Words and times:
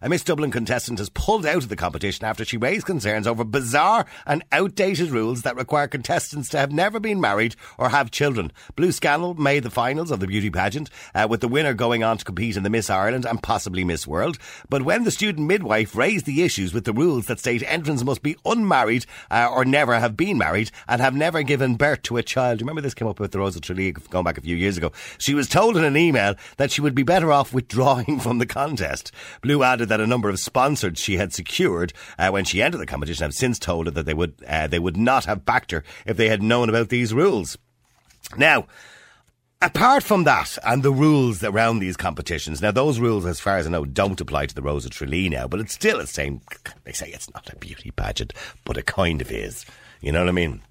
A 0.00 0.08
Miss 0.08 0.22
Dublin 0.22 0.52
contestant 0.52 1.00
has 1.00 1.08
pulled 1.08 1.44
out 1.44 1.64
of 1.64 1.68
the 1.68 1.74
competition 1.74 2.24
after 2.24 2.44
she 2.44 2.56
raised 2.56 2.86
concerns 2.86 3.26
over 3.26 3.42
bizarre 3.42 4.06
and 4.26 4.44
outdated 4.52 5.10
rules 5.10 5.42
that 5.42 5.56
require 5.56 5.88
contestants 5.88 6.48
to 6.50 6.58
have 6.58 6.70
never 6.70 7.00
been 7.00 7.20
married 7.20 7.56
or 7.78 7.88
have 7.88 8.12
children. 8.12 8.52
Blue 8.76 8.92
Scannell 8.92 9.34
made 9.34 9.64
the 9.64 9.70
finals 9.70 10.12
of 10.12 10.20
the 10.20 10.28
beauty 10.28 10.50
pageant, 10.50 10.88
uh, 11.16 11.26
with 11.28 11.40
the 11.40 11.48
winner 11.48 11.74
going 11.74 12.04
on 12.04 12.16
to 12.16 12.24
compete 12.24 12.56
in 12.56 12.62
the 12.62 12.70
Miss 12.70 12.88
Ireland 12.88 13.24
and 13.24 13.42
possibly 13.42 13.82
Miss 13.82 14.06
World. 14.06 14.38
But 14.68 14.82
when 14.82 15.02
the 15.02 15.10
student 15.10 15.48
midwife 15.48 15.96
raised 15.96 16.26
the 16.26 16.44
issues 16.44 16.72
with 16.72 16.84
the 16.84 16.92
rules 16.92 17.26
that 17.26 17.40
state 17.40 17.64
entrants 17.66 18.04
must 18.04 18.22
be 18.22 18.36
unmarried 18.44 19.04
uh, 19.32 19.48
or 19.52 19.64
never 19.64 19.98
have 19.98 20.16
been 20.16 20.38
married 20.38 20.70
and 20.86 21.00
have 21.00 21.16
never 21.16 21.42
given 21.42 21.74
birth 21.74 22.02
to 22.02 22.18
a 22.18 22.22
child, 22.22 22.60
remember 22.60 22.80
this 22.82 22.94
came 22.94 23.08
up 23.08 23.18
with 23.18 23.32
the 23.32 23.40
Rose 23.40 23.56
of 23.56 23.62
Tralee 23.62 23.90
going 23.90 24.24
back 24.24 24.38
a 24.38 24.42
few 24.42 24.54
years 24.54 24.76
ago. 24.76 24.92
She 25.18 25.34
was 25.34 25.48
told 25.48 25.76
in 25.76 25.82
an 25.82 25.96
email 25.96 26.36
that 26.56 26.70
she 26.70 26.80
would 26.80 26.94
be 26.94 27.02
better 27.02 27.32
off 27.32 27.52
withdrawing 27.52 28.20
from 28.20 28.38
the 28.38 28.46
contest. 28.46 29.10
Blue 29.42 29.64
added 29.64 29.87
that 29.88 30.00
a 30.00 30.06
number 30.06 30.28
of 30.28 30.38
sponsors 30.38 30.98
she 30.98 31.16
had 31.16 31.32
secured 31.32 31.92
uh, 32.18 32.30
when 32.30 32.44
she 32.44 32.62
entered 32.62 32.78
the 32.78 32.86
competition 32.86 33.24
have 33.24 33.34
since 33.34 33.58
told 33.58 33.86
her 33.86 33.90
that 33.92 34.06
they 34.06 34.14
would 34.14 34.34
uh, 34.46 34.66
they 34.66 34.78
would 34.78 34.96
not 34.96 35.24
have 35.24 35.44
backed 35.44 35.70
her 35.70 35.84
if 36.06 36.16
they 36.16 36.28
had 36.28 36.42
known 36.42 36.68
about 36.68 36.88
these 36.88 37.12
rules. 37.12 37.58
Now. 38.36 38.66
Apart 39.60 40.04
from 40.04 40.22
that 40.22 40.56
and 40.64 40.84
the 40.84 40.92
rules 40.92 41.42
around 41.42 41.80
these 41.80 41.96
competitions, 41.96 42.62
now 42.62 42.70
those 42.70 43.00
rules, 43.00 43.26
as 43.26 43.40
far 43.40 43.56
as 43.56 43.66
I 43.66 43.70
know, 43.70 43.84
don't 43.84 44.20
apply 44.20 44.46
to 44.46 44.54
the 44.54 44.62
Rose 44.62 44.84
of 44.84 44.92
Tralee 44.92 45.28
now, 45.28 45.48
but 45.48 45.58
it's 45.58 45.74
still 45.74 45.98
the 45.98 46.06
same. 46.06 46.42
They 46.84 46.92
say 46.92 47.08
it's 47.08 47.28
not 47.34 47.52
a 47.52 47.56
beauty 47.56 47.90
pageant, 47.90 48.32
but 48.64 48.76
it 48.76 48.86
kind 48.86 49.20
of 49.20 49.32
is. 49.32 49.66
You 50.00 50.12
know 50.12 50.20
what 50.20 50.28
I 50.28 50.32
mean? 50.32 50.62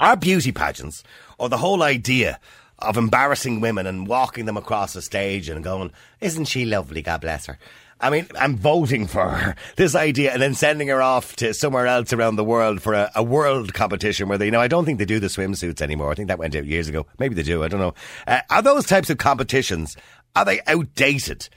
Our 0.00 0.16
beauty 0.16 0.50
pageants, 0.50 1.04
or 1.38 1.48
the 1.48 1.58
whole 1.58 1.84
idea 1.84 2.40
of 2.80 2.96
embarrassing 2.96 3.60
women 3.60 3.86
and 3.86 4.08
walking 4.08 4.46
them 4.46 4.56
across 4.56 4.94
the 4.94 5.02
stage 5.02 5.48
and 5.48 5.62
going, 5.62 5.92
"Isn't 6.20 6.46
she 6.46 6.64
lovely? 6.64 7.02
God 7.02 7.20
bless 7.20 7.46
her." 7.46 7.58
I 8.00 8.10
mean, 8.10 8.28
I'm 8.38 8.56
voting 8.56 9.06
for 9.06 9.28
her. 9.28 9.56
This 9.76 9.94
idea, 9.94 10.32
and 10.32 10.40
then 10.40 10.54
sending 10.54 10.88
her 10.88 11.02
off 11.02 11.34
to 11.36 11.52
somewhere 11.52 11.86
else 11.86 12.12
around 12.12 12.36
the 12.36 12.44
world 12.44 12.80
for 12.80 12.94
a, 12.94 13.10
a 13.16 13.22
world 13.22 13.74
competition 13.74 14.28
where 14.28 14.38
they, 14.38 14.46
you 14.46 14.50
know, 14.50 14.60
I 14.60 14.68
don't 14.68 14.84
think 14.84 14.98
they 14.98 15.04
do 15.04 15.18
the 15.18 15.26
swimsuits 15.26 15.82
anymore. 15.82 16.12
I 16.12 16.14
think 16.14 16.28
that 16.28 16.38
went 16.38 16.54
out 16.54 16.64
years 16.64 16.88
ago. 16.88 17.06
Maybe 17.18 17.34
they 17.34 17.42
do. 17.42 17.64
I 17.64 17.68
don't 17.68 17.80
know. 17.80 17.94
Uh, 18.26 18.40
are 18.50 18.62
those 18.62 18.86
types 18.86 19.10
of 19.10 19.18
competitions 19.18 19.96
are 20.36 20.44
they 20.44 20.60
outdated? 20.66 21.48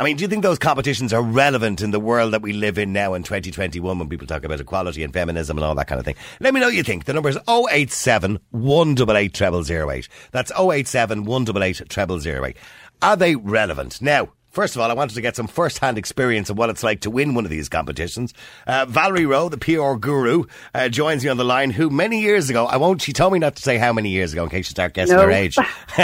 I 0.00 0.04
mean, 0.04 0.16
do 0.16 0.22
you 0.22 0.28
think 0.28 0.44
those 0.44 0.60
competitions 0.60 1.12
are 1.12 1.22
relevant 1.22 1.80
in 1.80 1.90
the 1.90 1.98
world 1.98 2.32
that 2.32 2.42
we 2.42 2.52
live 2.52 2.78
in 2.78 2.92
now 2.92 3.14
in 3.14 3.24
2021 3.24 3.98
when 3.98 4.08
people 4.08 4.28
talk 4.28 4.44
about 4.44 4.60
equality 4.60 5.02
and 5.02 5.12
feminism 5.12 5.58
and 5.58 5.64
all 5.64 5.74
that 5.74 5.88
kind 5.88 5.98
of 5.98 6.04
thing? 6.04 6.14
Let 6.38 6.54
me 6.54 6.60
know 6.60 6.66
what 6.66 6.76
you 6.76 6.84
think. 6.84 7.06
The 7.06 7.12
number 7.12 7.28
is 7.28 7.38
087 7.48 8.38
188 8.50 9.36
0008. 9.66 10.08
That's 10.30 10.52
087 10.52 11.24
188 11.24 12.22
0008. 12.22 12.56
Are 13.02 13.16
they 13.16 13.34
relevant? 13.34 14.00
Now, 14.00 14.28
First 14.50 14.74
of 14.76 14.82
all, 14.82 14.90
I 14.90 14.94
wanted 14.94 15.14
to 15.14 15.20
get 15.20 15.36
some 15.36 15.46
first-hand 15.46 15.98
experience 15.98 16.50
of 16.50 16.56
what 16.58 16.70
it's 16.70 16.82
like 16.82 17.00
to 17.02 17.10
win 17.10 17.34
one 17.34 17.44
of 17.44 17.50
these 17.50 17.68
competitions. 17.68 18.32
Uh, 18.66 18.86
Valerie 18.88 19.26
Roe, 19.26 19.48
the 19.48 19.58
PR 19.58 19.94
guru, 19.98 20.44
uh, 20.74 20.88
joins 20.88 21.22
me 21.22 21.30
on 21.30 21.36
the 21.36 21.44
line. 21.44 21.70
Who 21.70 21.90
many 21.90 22.20
years 22.20 22.48
ago, 22.50 22.66
I 22.66 22.76
won't. 22.78 23.02
She 23.02 23.12
told 23.12 23.32
me 23.32 23.38
not 23.38 23.56
to 23.56 23.62
say 23.62 23.76
how 23.78 23.92
many 23.92 24.10
years 24.10 24.32
ago 24.32 24.44
in 24.44 24.50
case 24.50 24.66
you 24.66 24.70
start 24.70 24.94
guessing 24.94 25.16
No. 25.16 25.22
her 25.22 25.30
age. 25.30 25.56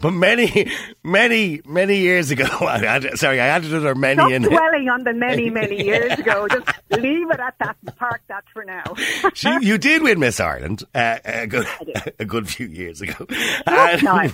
but 0.00 0.10
many, 0.12 0.70
many, 1.04 1.60
many 1.66 1.98
years 1.98 2.30
ago. 2.30 2.44
I 2.60 3.00
sorry, 3.14 3.40
I 3.40 3.46
added 3.46 3.70
another 3.72 3.94
many 3.94 4.18
Stop 4.20 4.30
in. 4.32 4.42
dwelling 4.42 4.88
on 4.88 5.04
the 5.04 5.12
many, 5.12 5.50
many 5.50 5.84
years 5.84 6.18
ago. 6.18 6.48
Just 6.48 6.66
leave 6.90 7.30
it 7.30 7.40
at 7.40 7.54
that 7.60 7.76
park 7.96 8.22
that 8.28 8.44
for 8.52 8.64
now. 8.64 8.94
She, 9.34 9.48
you 9.60 9.78
did 9.78 10.02
win 10.02 10.18
Miss 10.18 10.40
Ireland 10.40 10.84
uh, 10.94 11.18
a 11.24 11.46
good 11.46 11.66
a 12.18 12.24
good 12.24 12.48
few 12.48 12.66
years 12.66 13.00
ago. 13.00 13.24
Time? 13.66 14.30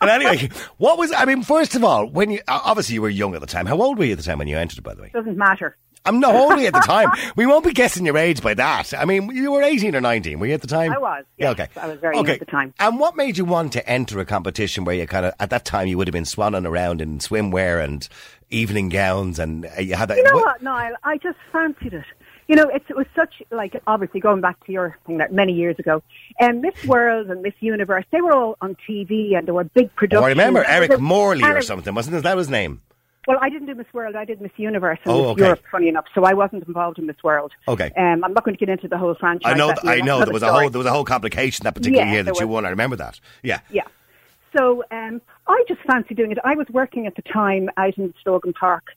and 0.00 0.10
anyway, 0.10 0.50
what 0.78 0.98
was 0.98 1.12
I 1.12 1.24
mean? 1.24 1.42
First 1.42 1.74
of 1.74 1.84
all, 1.84 2.06
when 2.06 2.31
you 2.32 2.40
obviously 2.48 2.94
you 2.94 3.02
were 3.02 3.08
young 3.08 3.34
at 3.34 3.40
the 3.40 3.46
time. 3.46 3.66
How 3.66 3.80
old 3.80 3.98
were 3.98 4.04
you 4.04 4.12
at 4.12 4.18
the 4.18 4.24
time 4.24 4.38
when 4.38 4.48
you 4.48 4.56
entered? 4.58 4.78
it, 4.78 4.82
By 4.82 4.94
the 4.94 5.02
way, 5.02 5.10
Doesn't 5.12 5.36
matter. 5.36 5.76
I'm 6.04 6.18
not 6.18 6.34
only 6.34 6.66
at 6.66 6.74
the 6.74 6.80
time. 6.80 7.10
We 7.36 7.46
won't 7.46 7.64
be 7.64 7.72
guessing 7.72 8.04
your 8.04 8.18
age 8.18 8.42
by 8.42 8.54
that. 8.54 8.92
I 8.92 9.04
mean, 9.04 9.30
you 9.30 9.52
were 9.52 9.62
18 9.62 9.94
or 9.94 10.00
19. 10.00 10.38
Were 10.38 10.46
you 10.46 10.54
at 10.54 10.60
the 10.60 10.66
time? 10.66 10.92
I 10.92 10.98
was, 10.98 11.24
Yeah. 11.38 11.50
Okay. 11.50 11.68
I 11.76 11.86
was 11.86 11.98
very 12.00 12.16
young 12.16 12.24
okay. 12.24 12.34
at 12.34 12.40
the 12.40 12.46
time. 12.46 12.74
And 12.78 12.98
what 12.98 13.16
made 13.16 13.38
you 13.38 13.44
want 13.44 13.72
to 13.74 13.88
enter 13.88 14.18
a 14.18 14.24
competition 14.24 14.84
where 14.84 14.94
you 14.94 15.06
kind 15.06 15.26
of 15.26 15.34
at 15.38 15.50
that 15.50 15.64
time 15.64 15.86
you 15.88 15.96
would 15.98 16.08
have 16.08 16.12
been 16.12 16.24
swanning 16.24 16.66
around 16.66 17.00
in 17.00 17.18
swimwear 17.18 17.82
and 17.82 18.08
evening 18.50 18.88
gowns 18.88 19.38
and 19.38 19.66
uh, 19.66 19.80
you 19.80 19.94
had 19.94 20.08
that. 20.08 20.18
You 20.18 20.24
know 20.24 20.36
what, 20.36 20.62
Niall? 20.62 20.94
I 21.04 21.18
just 21.18 21.38
fancied 21.52 21.94
it. 21.94 22.04
You 22.52 22.56
know, 22.56 22.68
it's, 22.68 22.84
it 22.90 22.96
was 22.96 23.06
such 23.16 23.42
like 23.50 23.80
obviously 23.86 24.20
going 24.20 24.42
back 24.42 24.62
to 24.66 24.72
your 24.72 24.98
thing 25.06 25.16
that 25.16 25.32
many 25.32 25.54
years 25.54 25.78
ago, 25.78 26.02
and 26.38 26.60
Miss 26.60 26.74
World 26.84 27.30
and 27.30 27.40
Miss 27.40 27.54
Universe, 27.60 28.04
they 28.10 28.20
were 28.20 28.30
all 28.34 28.58
on 28.60 28.76
TV 28.86 29.34
and 29.38 29.46
there 29.48 29.54
were 29.54 29.64
big 29.64 29.86
Oh, 29.86 29.92
productions. 29.96 30.24
I 30.26 30.28
remember 30.28 30.62
Eric 30.68 31.00
Morley 31.00 31.44
and 31.44 31.56
or 31.56 31.62
something, 31.62 31.94
wasn't 31.94 32.16
it? 32.16 32.24
That 32.24 32.36
was 32.36 32.48
his 32.48 32.50
name. 32.50 32.82
Well, 33.26 33.38
I 33.40 33.48
didn't 33.48 33.68
do 33.68 33.74
Miss 33.74 33.86
World. 33.94 34.16
I 34.16 34.26
did 34.26 34.42
Miss 34.42 34.52
Universe 34.58 34.98
and 35.06 35.14
Oh, 35.14 35.22
Miss 35.22 35.30
okay. 35.30 35.40
Europe. 35.44 35.60
Funny 35.72 35.88
enough, 35.88 36.04
so 36.14 36.24
I 36.24 36.34
wasn't 36.34 36.66
involved 36.68 36.98
in 36.98 37.06
Miss 37.06 37.16
World. 37.24 37.52
Okay. 37.68 37.90
Um, 37.96 38.22
I'm 38.22 38.34
not 38.34 38.44
going 38.44 38.54
to 38.54 38.58
get 38.58 38.68
into 38.68 38.86
the 38.86 38.98
whole 38.98 39.14
franchise. 39.14 39.50
I 39.50 39.56
know. 39.56 39.68
th- 39.68 39.78
I 39.86 40.02
know. 40.02 40.22
There 40.22 40.34
was 40.34 40.42
a 40.42 40.52
whole 40.52 40.68
there 40.68 40.78
was 40.78 40.86
a 40.86 40.92
whole 40.92 41.06
complication 41.06 41.64
that 41.64 41.74
particular 41.74 42.04
Yeah, 42.04 42.12
year 42.12 42.22
that 42.22 42.38
you 42.38 42.48
won. 42.48 42.66
I 42.66 42.68
remember 42.68 42.96
that. 42.96 43.18
Yeah. 43.42 43.60
Yeah. 43.70 43.84
So 44.54 44.84
um, 44.90 45.22
I 45.46 45.64
just 45.68 45.80
fancy 45.86 46.14
doing 46.14 46.32
it. 46.32 46.38
I 46.44 46.54
was 46.54 46.66
working 46.68 47.06
at 47.06 47.16
the 47.16 47.22
time 47.22 47.70
out 47.78 47.96
in 47.96 48.12
Stogan 48.20 48.52
Park 48.52 48.88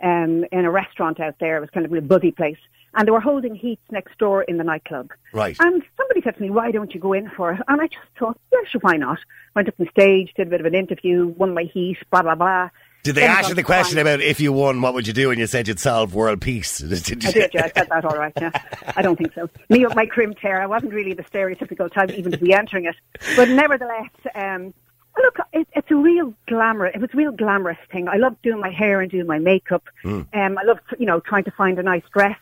um, 0.00 0.44
in 0.52 0.64
a 0.64 0.70
restaurant 0.70 1.18
out 1.18 1.40
there. 1.40 1.56
It 1.56 1.60
was 1.60 1.70
kind 1.70 1.84
of 1.84 1.92
a 1.92 2.00
buzzy 2.00 2.30
place. 2.30 2.58
And 2.94 3.06
they 3.06 3.12
were 3.12 3.20
holding 3.20 3.54
heats 3.54 3.82
next 3.90 4.18
door 4.18 4.42
in 4.42 4.56
the 4.58 4.64
nightclub. 4.64 5.10
Right. 5.32 5.56
And 5.60 5.82
somebody 5.96 6.22
said 6.22 6.36
to 6.36 6.42
me, 6.42 6.50
why 6.50 6.70
don't 6.72 6.92
you 6.92 7.00
go 7.00 7.12
in 7.12 7.30
for 7.30 7.52
it? 7.52 7.60
And 7.68 7.80
I 7.80 7.86
just 7.86 8.00
thought, 8.18 8.38
yeah, 8.52 8.58
sure, 8.68 8.80
why 8.80 8.96
not? 8.96 9.18
Went 9.54 9.68
up 9.68 9.74
on 9.78 9.88
stage, 9.90 10.32
did 10.36 10.48
a 10.48 10.50
bit 10.50 10.60
of 10.60 10.66
an 10.66 10.74
interview, 10.74 11.28
won 11.28 11.54
my 11.54 11.64
heat, 11.64 11.98
blah, 12.10 12.22
blah, 12.22 12.34
blah. 12.34 12.70
Did 13.02 13.14
they 13.14 13.22
Then 13.22 13.30
ask 13.30 13.48
you 13.48 13.54
the 13.54 13.62
question 13.62 13.96
final. 13.96 14.14
about 14.14 14.24
if 14.24 14.40
you 14.40 14.52
won, 14.52 14.82
what 14.82 14.92
would 14.92 15.06
you 15.06 15.12
do? 15.14 15.30
And 15.30 15.38
you 15.38 15.46
said 15.46 15.68
you'd 15.68 15.80
solve 15.80 16.14
world 16.14 16.40
peace. 16.40 16.78
Did 16.78 17.08
you? 17.08 17.28
I 17.28 17.32
did, 17.32 17.54
yeah, 17.54 17.64
I 17.64 17.72
said 17.74 17.88
that 17.88 18.04
all 18.04 18.16
right, 18.16 18.32
yeah. 18.38 18.50
I 18.94 19.00
don't 19.00 19.16
think 19.16 19.32
so. 19.34 19.48
Me 19.70 19.86
with 19.86 19.94
my 19.94 20.04
crimped 20.04 20.38
hair, 20.40 20.60
I 20.60 20.66
wasn't 20.66 20.92
really 20.92 21.14
the 21.14 21.22
stereotypical 21.22 21.90
type 21.90 22.10
even 22.10 22.32
to 22.32 22.38
be 22.38 22.52
entering 22.52 22.84
it. 22.84 22.96
But 23.36 23.48
nevertheless, 23.48 24.10
um, 24.34 24.74
look, 25.16 25.38
it, 25.52 25.66
it's 25.74 25.90
a 25.90 25.96
real 25.96 26.34
glamour. 26.46 26.86
It 26.86 27.00
was 27.00 27.10
a 27.14 27.16
real 27.16 27.32
glamorous 27.32 27.78
thing. 27.90 28.08
I 28.08 28.16
loved 28.16 28.42
doing 28.42 28.60
my 28.60 28.70
hair 28.70 29.00
and 29.00 29.10
doing 29.10 29.26
my 29.26 29.38
makeup. 29.38 29.84
Hmm. 30.02 30.22
Um, 30.34 30.58
I 30.58 30.62
loved, 30.64 30.80
you 30.98 31.06
know, 31.06 31.20
trying 31.20 31.44
to 31.44 31.50
find 31.52 31.78
a 31.78 31.82
nice 31.82 32.04
dress. 32.12 32.38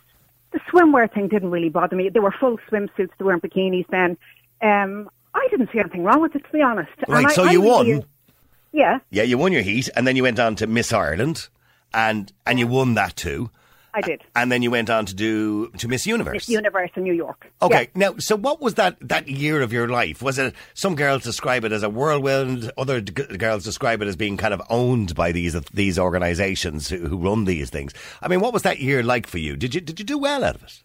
The 0.53 0.61
swimwear 0.71 1.13
thing 1.13 1.29
didn't 1.29 1.51
really 1.51 1.69
bother 1.69 1.95
me. 1.97 2.09
They 2.09 2.21
were 2.21 2.33
full 2.33 2.59
swimsuits. 2.71 3.11
They 3.19 3.25
weren't 3.25 3.43
bikinis 3.43 3.87
then. 3.91 4.17
Um, 4.63 5.11
I 5.35 5.47
didn't 5.51 5.71
see 5.73 5.79
anything 5.79 6.05
wrong 6.05 6.21
with 6.23 6.35
it, 6.35 6.45
to 6.45 6.51
be 6.53 6.63
honest. 6.63 6.91
Right, 7.07 7.27
I- 7.27 7.33
so 7.33 7.45
I 7.45 7.53
you 7.53 7.63
really- 7.63 7.95
won? 7.95 8.05
Yeah, 8.73 8.99
Yeah, 9.11 9.23
you 9.23 9.39
won 9.39 9.53
your 9.53 9.63
heat, 9.63 9.89
and 9.97 10.07
then 10.07 10.15
you 10.17 10.23
went 10.25 10.39
on 10.39 10.55
to 10.57 10.67
Miss 10.67 10.93
Ireland, 10.93 11.49
and 11.95 12.31
and 12.47 12.59
you 12.59 12.67
won 12.67 12.95
that 12.95 13.17
too. 13.17 13.51
I 13.95 14.01
did. 14.01 14.23
And 14.37 14.53
then 14.53 14.63
you 14.63 14.71
went 14.71 14.91
on 14.91 15.07
to 15.07 15.15
do 15.15 15.69
to 15.79 15.89
Miss 15.89 16.07
Universe. 16.07 16.35
Miss 16.35 16.49
Universe 16.49 16.91
in 16.95 17.03
New 17.05 17.15
York. 17.15 17.51
Okay, 17.63 17.83
Yeah. 17.95 18.11
now, 18.11 18.15
so 18.19 18.37
what 18.37 18.61
was 18.61 18.75
that, 18.75 18.97
that 19.01 19.29
year 19.29 19.63
of 19.63 19.73
your 19.73 19.89
life? 19.89 20.23
Was 20.23 20.39
it, 20.39 20.55
some 20.75 20.95
girls 20.95 21.23
describe 21.25 21.65
it 21.65 21.73
as 21.73 21.83
a 21.83 21.89
whirlwind, 21.89 22.71
other 22.77 23.01
g- 23.01 23.13
girls 23.13 23.65
describe 23.65 24.03
it 24.03 24.09
as 24.09 24.17
being 24.17 24.37
kind 24.37 24.55
of 24.55 24.63
owned 24.69 25.15
by 25.15 25.33
these 25.33 25.59
these 25.73 25.99
organisations 25.99 26.89
who, 26.89 27.09
who 27.09 27.17
run 27.17 27.45
these 27.45 27.71
things. 27.71 27.93
I 28.23 28.29
mean, 28.29 28.41
what 28.41 28.53
was 28.53 28.63
that 28.63 28.79
year 28.79 29.03
like 29.03 29.27
for 29.27 29.39
you? 29.39 29.57
Did 29.57 29.75
you 29.75 29.81
did 29.81 29.99
you 29.99 30.05
do 30.05 30.19
well 30.19 30.45
out 30.45 30.55
of 30.55 30.63
it? 30.63 30.83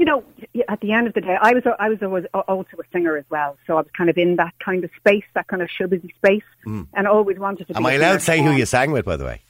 you 0.00 0.06
know, 0.06 0.24
at 0.66 0.80
the 0.80 0.92
end 0.92 1.06
of 1.06 1.12
the 1.12 1.20
day, 1.20 1.36
I 1.38 1.52
was 1.52 1.62
I 1.78 1.90
was 1.90 1.98
always 2.02 2.24
also 2.32 2.70
a 2.78 2.82
singer 2.90 3.18
as 3.18 3.24
well, 3.28 3.58
so 3.66 3.74
I 3.74 3.82
was 3.82 3.90
kind 3.94 4.08
of 4.08 4.16
in 4.16 4.36
that 4.36 4.54
kind 4.64 4.82
of 4.82 4.90
space, 4.96 5.24
that 5.34 5.46
kind 5.48 5.60
of 5.60 5.68
showbizy 5.68 6.14
space, 6.14 6.42
hmm. 6.64 6.84
and 6.94 7.06
always 7.06 7.38
wanted 7.38 7.68
to. 7.68 7.76
Am 7.76 7.82
be 7.82 7.90
I 7.90 7.92
allowed 7.94 8.14
to 8.14 8.20
say 8.20 8.42
who 8.42 8.50
you 8.50 8.64
sang 8.64 8.92
with, 8.92 9.04
by 9.04 9.18
the 9.18 9.26
way? 9.26 9.42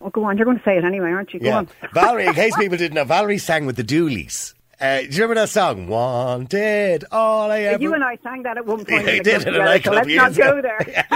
Oh, 0.00 0.10
go 0.10 0.24
on, 0.24 0.36
you're 0.36 0.44
going 0.44 0.58
to 0.58 0.64
say 0.64 0.76
it 0.76 0.84
anyway, 0.84 1.10
aren't 1.10 1.32
you? 1.32 1.40
Go 1.40 1.52
on. 1.52 1.68
Valerie, 1.94 2.26
in 2.26 2.34
case 2.34 2.54
people 2.56 2.76
didn't 2.76 2.94
know, 2.94 3.04
Valerie 3.04 3.38
sang 3.38 3.66
with 3.66 3.76
the 3.76 3.84
Dooleys. 3.84 4.54
Uh, 4.78 4.98
do 5.00 5.04
you 5.04 5.22
remember 5.22 5.36
that 5.36 5.48
song? 5.48 5.86
Wanted, 5.88 7.06
all 7.10 7.50
I 7.50 7.60
ever... 7.60 7.82
You 7.82 7.94
and 7.94 8.04
I 8.04 8.18
sang 8.22 8.42
that 8.42 8.58
at 8.58 8.66
one 8.66 8.84
point. 8.84 9.06
Yeah, 9.06 9.12
I 9.12 9.18
did 9.20 9.46
in 9.46 9.54
a 9.54 9.82
so 9.82 9.90
let's 9.92 10.06
not 10.14 10.34
go 10.34 10.60
there. 10.60 11.06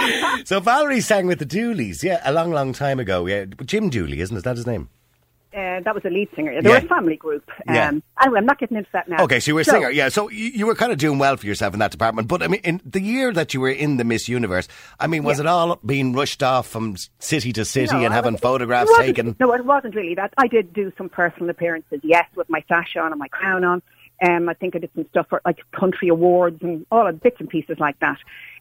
So 0.45 0.59
Valerie 0.59 1.01
sang 1.01 1.27
with 1.27 1.37
the 1.37 1.45
Dooleys, 1.45 2.01
yeah, 2.01 2.21
a 2.23 2.33
long, 2.33 2.51
long 2.51 2.73
time 2.73 2.99
ago. 2.99 3.27
Yeah, 3.27 3.45
Jim 3.63 3.89
Dooley, 3.89 4.19
isn't 4.21 4.35
it? 4.35 4.39
Is 4.39 4.43
that 4.43 4.55
his 4.57 4.65
name? 4.65 4.89
Uh, 5.53 5.81
that 5.81 5.93
was 5.93 6.05
a 6.05 6.09
lead 6.09 6.29
singer. 6.33 6.61
They 6.61 6.69
Yeah. 6.69 6.79
were 6.79 6.85
a 6.85 6.87
family 6.87 7.17
group. 7.17 7.43
Um, 7.67 7.75
Yeah. 7.75 7.91
Anyway, 8.21 8.39
I'm 8.39 8.45
not 8.45 8.57
getting 8.57 8.77
into 8.77 8.89
that 8.93 9.09
now. 9.09 9.21
Okay, 9.23 9.41
so 9.41 9.51
you 9.51 9.55
were 9.55 9.61
a 9.61 9.65
singer, 9.65 9.89
yeah. 9.89 10.07
So 10.07 10.29
you, 10.29 10.45
you 10.45 10.65
were 10.65 10.75
kind 10.75 10.93
of 10.93 10.97
doing 10.97 11.19
well 11.19 11.35
for 11.35 11.45
yourself 11.45 11.73
in 11.73 11.79
that 11.79 11.91
department. 11.91 12.29
But 12.29 12.41
I 12.41 12.47
mean, 12.47 12.61
in 12.63 12.79
the 12.85 13.01
year 13.01 13.33
that 13.33 13.53
you 13.53 13.59
were 13.59 13.69
in 13.69 13.97
the 13.97 14.05
Miss 14.05 14.29
Universe, 14.29 14.69
I 14.97 15.07
mean, 15.07 15.23
was 15.23 15.39
Yeah. 15.39 15.43
it 15.43 15.47
all 15.47 15.79
being 15.85 16.13
rushed 16.13 16.41
off 16.41 16.67
from 16.67 16.95
city 17.19 17.51
to 17.53 17.65
city 17.65 17.93
No, 17.97 18.05
and 18.05 18.13
having 18.13 18.37
photographs 18.37 18.95
taken? 18.97 19.35
No, 19.41 19.51
it 19.53 19.65
wasn't 19.65 19.93
really 19.95 20.15
that. 20.15 20.33
I 20.37 20.47
did 20.47 20.71
do 20.73 20.93
some 20.97 21.09
personal 21.09 21.49
appearances, 21.49 21.99
yes, 22.01 22.25
with 22.35 22.49
my 22.49 22.63
sash 22.69 22.95
on 22.95 23.11
and 23.11 23.19
my 23.19 23.27
crown 23.27 23.65
on. 23.65 23.81
Um, 24.23 24.47
I 24.47 24.53
think 24.53 24.75
I 24.75 24.79
did 24.79 24.91
some 24.95 25.05
stuff 25.09 25.25
for 25.29 25.41
like 25.43 25.57
country 25.77 26.07
awards 26.07 26.61
and 26.61 26.85
all 26.91 27.07
of 27.07 27.19
bits 27.21 27.37
and 27.39 27.49
pieces 27.49 27.77
like 27.79 27.99
that. 27.99 28.17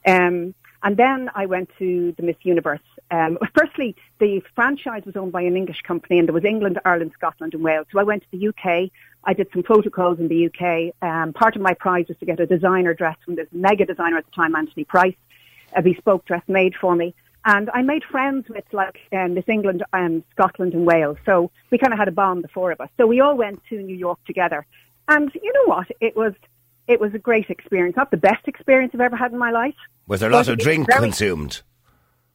Um, 0.07 0.55
and 0.83 0.97
then 0.97 1.31
I 1.35 1.47
went 1.47 1.71
to 1.79 2.13
the 2.17 2.23
Miss 2.23 2.37
Universe. 2.43 2.81
Um, 3.11 3.39
firstly, 3.55 3.97
the 4.19 4.43
franchise 4.55 5.03
was 5.05 5.17
owned 5.17 5.33
by 5.33 5.43
an 5.43 5.57
English 5.57 5.83
company, 5.83 6.19
and 6.19 6.29
there 6.29 6.35
was 6.35 6.45
England, 6.45 6.79
Ireland, 6.85 7.13
Scotland, 7.15 7.55
and 7.55 7.63
Wales. 7.63 7.87
So 7.93 7.99
I 7.99 8.05
went 8.05 8.23
to 8.23 8.29
the 8.31 8.49
UK, 8.49 8.91
I 9.25 9.35
did 9.35 9.49
some 9.53 9.63
photo 9.63 9.91
calls 9.91 10.19
in 10.19 10.29
the 10.29 10.47
UK. 10.47 10.95
Um, 11.03 11.33
part 11.33 11.57
of 11.57 11.63
my 11.63 11.75
prize 11.75 12.07
was 12.09 12.17
to 12.19 12.27
get 12.27 12.41
a 12.41 12.47
designer 12.47 12.95
dress 12.95 13.17
from 13.25 13.35
this 13.35 13.49
mega 13.53 13.85
designer 13.85 14.17
at 14.17 14.25
the 14.25 14.33
time, 14.33 14.55
Anthony 14.55 14.85
Price, 14.85 15.17
a 15.75 15.83
bespoke 15.83 16.25
dress 16.25 16.43
made 16.49 16.75
for 16.75 16.97
me. 16.97 17.15
And 17.45 17.71
I 17.73 17.83
made 17.83 18.05
friends 18.05 18.49
with 18.49 18.65
like 18.73 18.99
um, 19.13 19.35
Miss 19.35 19.49
England 19.49 19.83
and 19.93 20.23
Scotland 20.33 20.75
and 20.75 20.87
Wales. 20.87 21.17
So 21.25 21.51
we 21.71 21.79
kind 21.79 21.93
of 21.93 21.99
had 21.99 22.09
a 22.09 22.13
bond, 22.13 22.45
the 22.45 22.49
four 22.49 22.71
of 22.71 22.81
us. 22.81 22.89
So 22.99 23.07
we 23.07 23.21
all 23.21 23.37
went 23.37 23.63
to 23.71 23.81
New 23.81 23.97
York 23.97 24.19
together. 24.27 24.67
And 25.09 25.31
you 25.35 25.53
know 25.53 25.65
what? 25.65 25.89
It 26.01 26.17
was 26.17 26.35
it 26.91 27.01
was 27.01 27.15
a 27.15 27.19
great 27.19 27.49
experience. 27.51 27.97
Not 27.97 28.11
the 28.11 28.17
best 28.17 28.47
experience 28.49 28.93
I've 28.95 29.01
ever 29.01 29.17
had 29.17 29.33
in 29.33 29.39
my 29.39 29.51
life. 29.51 29.75
Was 30.07 30.21
there 30.21 30.31
a 30.31 30.33
lot 30.33 30.49
of 30.49 30.59
drink 30.59 30.87
very- 30.89 31.01
consumed? 31.01 31.63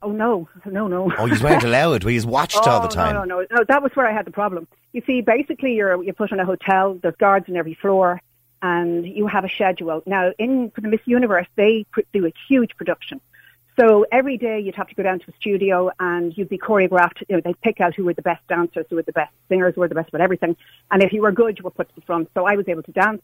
Oh 0.02 0.12
no, 0.12 0.48
no, 0.66 0.88
no. 0.88 1.12
Oh, 1.18 1.26
you 1.26 1.42
weren't 1.44 1.64
allowed. 1.64 2.04
We 2.04 2.14
was 2.16 2.26
watched 2.28 2.68
all 2.68 2.82
the 2.82 2.88
Oh, 2.88 2.90
time. 2.92 3.16
No, 3.16 3.24
no, 3.24 3.40
no, 3.42 3.48
no. 3.52 3.64
That 3.68 3.82
was 3.82 3.92
where 3.96 4.06
I 4.08 4.14
had 4.14 4.26
the 4.26 4.32
problem. 4.32 4.68
You 4.94 5.02
see, 5.08 5.22
basically, 5.22 5.74
you're 5.76 6.02
you're 6.04 6.14
put 6.14 6.32
in 6.32 6.40
a 6.40 6.46
hotel. 6.46 7.00
There's 7.02 7.16
guards 7.16 7.50
on 7.50 7.56
every 7.56 7.74
floor, 7.74 8.22
and 8.62 9.06
you 9.06 9.26
have 9.28 9.46
a 9.46 9.50
schedule. 9.50 10.04
Now, 10.06 10.32
in 10.38 10.70
for 10.72 10.82
the 10.82 10.90
Miss 10.90 11.00
Universe, 11.06 11.48
they 11.56 11.86
pr- 11.92 12.02
do 12.14 12.26
a 12.28 12.34
huge 12.48 12.76
production. 12.78 13.20
So 13.80 14.06
every 14.12 14.38
day 14.38 14.60
you'd 14.60 14.76
have 14.76 14.88
to 14.88 14.96
go 14.96 15.04
down 15.04 15.20
to 15.20 15.26
a 15.30 15.34
studio 15.36 15.92
and 16.00 16.38
you'd 16.38 16.48
be 16.50 16.58
choreographed. 16.58 17.24
You 17.28 17.36
know, 17.38 17.42
they'd 17.44 17.60
pick 17.62 17.82
out 17.82 17.94
who 17.94 18.06
were 18.06 18.14
the 18.14 18.22
best 18.22 18.46
dancers, 18.48 18.86
who 18.90 18.96
were 18.96 19.02
the 19.02 19.12
best 19.12 19.34
singers, 19.50 19.76
who 19.76 19.82
were 19.82 19.90
the 19.90 19.96
best 19.96 20.14
at 20.14 20.22
everything. 20.22 20.56
And 20.92 21.04
if 21.04 21.12
you 21.12 21.22
were 21.22 21.34
good, 21.34 21.58
you 21.58 21.64
were 21.64 21.72
put 21.72 21.90
to 21.90 21.96
the 21.96 22.02
front. 22.02 22.30
So 22.36 22.46
I 22.46 22.56
was 22.56 22.70
able 22.70 22.84
to 22.84 22.92
dance. 22.94 23.22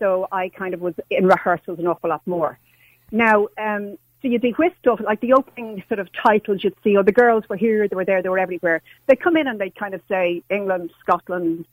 So 0.00 0.26
I 0.32 0.48
kind 0.48 0.74
of 0.74 0.80
was 0.80 0.94
in 1.10 1.26
rehearsals 1.26 1.78
an 1.78 1.86
awful 1.86 2.10
lot 2.10 2.22
more. 2.26 2.58
Now, 3.12 3.46
um, 3.56 3.96
so 4.22 4.28
you'd 4.28 4.42
be 4.42 4.50
whisked 4.52 4.86
off, 4.86 5.00
like 5.00 5.20
the 5.20 5.32
opening 5.32 5.82
sort 5.88 6.00
of 6.00 6.08
titles 6.12 6.62
you'd 6.62 6.74
see, 6.84 6.96
or 6.96 7.02
the 7.02 7.12
girls 7.12 7.44
were 7.48 7.56
here, 7.56 7.88
they 7.88 7.96
were 7.96 8.04
there, 8.04 8.22
they 8.22 8.28
were 8.28 8.38
everywhere. 8.38 8.82
They'd 9.06 9.20
come 9.20 9.36
in 9.36 9.46
and 9.46 9.60
they'd 9.60 9.74
kind 9.74 9.94
of 9.94 10.02
say 10.08 10.42
England, 10.50 10.90
Scotland, 11.00 11.64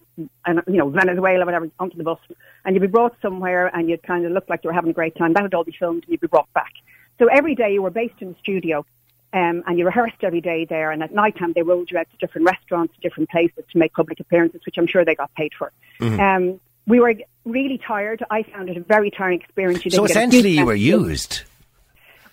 and, 0.45 0.61
you 0.67 0.77
know, 0.77 0.89
Venezuela, 0.89 1.45
whatever, 1.45 1.69
onto 1.79 1.97
the 1.97 2.03
bus. 2.03 2.19
And 2.63 2.75
you'd 2.75 2.81
be 2.81 2.87
brought 2.87 3.15
somewhere 3.21 3.67
and 3.75 3.89
you'd 3.89 4.03
kind 4.03 4.25
of 4.25 4.31
look 4.31 4.45
like 4.49 4.63
you 4.63 4.69
were 4.69 4.73
having 4.73 4.91
a 4.91 4.93
great 4.93 5.15
time. 5.15 5.33
That 5.33 5.43
would 5.43 5.53
all 5.53 5.63
be 5.63 5.75
filmed 5.77 6.03
and 6.03 6.11
you'd 6.11 6.21
be 6.21 6.27
brought 6.27 6.51
back. 6.53 6.71
So 7.19 7.27
every 7.27 7.55
day 7.55 7.73
you 7.73 7.81
were 7.81 7.89
based 7.89 8.21
in 8.21 8.29
the 8.29 8.35
studio. 8.39 8.85
Um, 9.33 9.61
and 9.67 9.77
you 9.77 9.85
rehearsed 9.85 10.23
every 10.23 10.39
day 10.39 10.63
there, 10.63 10.89
and 10.89 11.03
at 11.03 11.13
night 11.13 11.37
time 11.37 11.51
they 11.53 11.61
rolled 11.61 11.91
you 11.91 11.97
out 11.97 12.07
to 12.09 12.17
different 12.17 12.47
restaurants, 12.47 12.93
different 13.01 13.29
places 13.29 13.65
to 13.73 13.77
make 13.77 13.91
public 13.91 14.21
appearances, 14.21 14.61
which 14.65 14.77
I'm 14.77 14.87
sure 14.87 15.03
they 15.03 15.15
got 15.15 15.33
paid 15.35 15.51
for. 15.53 15.73
Um, 16.21 16.61
we 16.87 16.99
were 16.99 17.13
really 17.45 17.79
tired. 17.85 18.23
I 18.31 18.43
found 18.43 18.69
it 18.69 18.77
a 18.77 18.81
very 18.81 19.11
tiring 19.11 19.39
experience. 19.41 19.85
You 19.85 19.91
So 19.91 20.05
essentially, 20.05 20.51
you 20.51 20.65
were 20.65 20.73
amount 20.73 20.77
of 20.77 20.81
sleep. 20.81 21.09
used. 21.11 21.41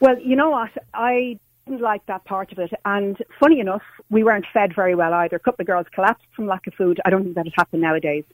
Well, 0.00 0.18
you 0.18 0.36
know 0.36 0.50
what? 0.50 0.70
I 0.94 1.38
didn't 1.66 1.80
like 1.80 2.04
that 2.06 2.24
part 2.24 2.52
of 2.52 2.58
it. 2.58 2.72
And 2.84 3.16
funny 3.40 3.60
enough, 3.60 3.82
we 4.10 4.22
weren't 4.22 4.44
fed 4.52 4.74
very 4.74 4.94
well 4.94 5.12
either. 5.14 5.36
A 5.36 5.40
couple 5.40 5.62
of 5.62 5.66
girls 5.66 5.86
collapsed 5.94 6.26
from 6.34 6.46
lack 6.46 6.66
of 6.66 6.74
food. 6.74 7.00
I 7.04 7.10
don't 7.10 7.22
think 7.24 7.34
that 7.36 7.44
would 7.44 7.54
happen 7.56 7.80
nowadays. 7.80 8.24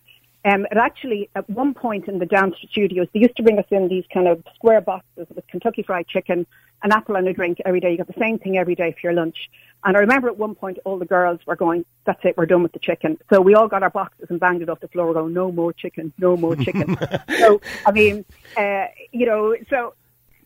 Um, 0.44 0.66
it 0.70 0.78
actually, 0.78 1.28
at 1.34 1.48
one 1.50 1.74
point 1.74 2.08
in 2.08 2.18
the 2.18 2.26
dance 2.26 2.56
studios, 2.70 3.08
they 3.12 3.20
used 3.20 3.36
to 3.36 3.42
bring 3.42 3.58
us 3.58 3.66
in 3.70 3.88
these 3.88 4.04
kind 4.12 4.26
of 4.26 4.42
square 4.54 4.80
boxes 4.80 5.26
with 5.34 5.46
Kentucky 5.48 5.82
Fried 5.82 6.08
Chicken, 6.08 6.46
an 6.82 6.92
apple 6.92 7.16
and 7.16 7.28
a 7.28 7.32
drink 7.32 7.58
every 7.66 7.80
day. 7.80 7.90
You 7.90 7.98
got 7.98 8.06
the 8.06 8.18
same 8.18 8.38
thing 8.38 8.56
every 8.56 8.74
day 8.74 8.92
for 8.92 9.00
your 9.02 9.12
lunch. 9.12 9.36
And 9.84 9.96
I 9.96 10.00
remember 10.00 10.28
at 10.28 10.38
one 10.38 10.54
point 10.54 10.78
all 10.84 10.98
the 10.98 11.04
girls 11.04 11.40
were 11.46 11.56
going, 11.56 11.84
that's 12.04 12.20
it, 12.24 12.36
we're 12.36 12.46
done 12.46 12.62
with 12.62 12.72
the 12.72 12.78
chicken. 12.78 13.18
So 13.30 13.40
we 13.40 13.54
all 13.54 13.68
got 13.68 13.82
our 13.82 13.90
boxes 13.90 14.26
and 14.30 14.40
banged 14.40 14.62
it 14.62 14.68
off 14.68 14.80
the 14.80 14.88
floor 14.88 15.12
going, 15.12 15.32
no 15.32 15.52
more 15.52 15.72
chicken, 15.72 16.12
no 16.18 16.36
more 16.36 16.56
chicken. 16.56 16.96
so, 17.38 17.60
I 17.86 17.92
mean, 17.92 18.24
uh, 18.56 18.86
you 19.12 19.26
know, 19.26 19.54
so 19.68 19.94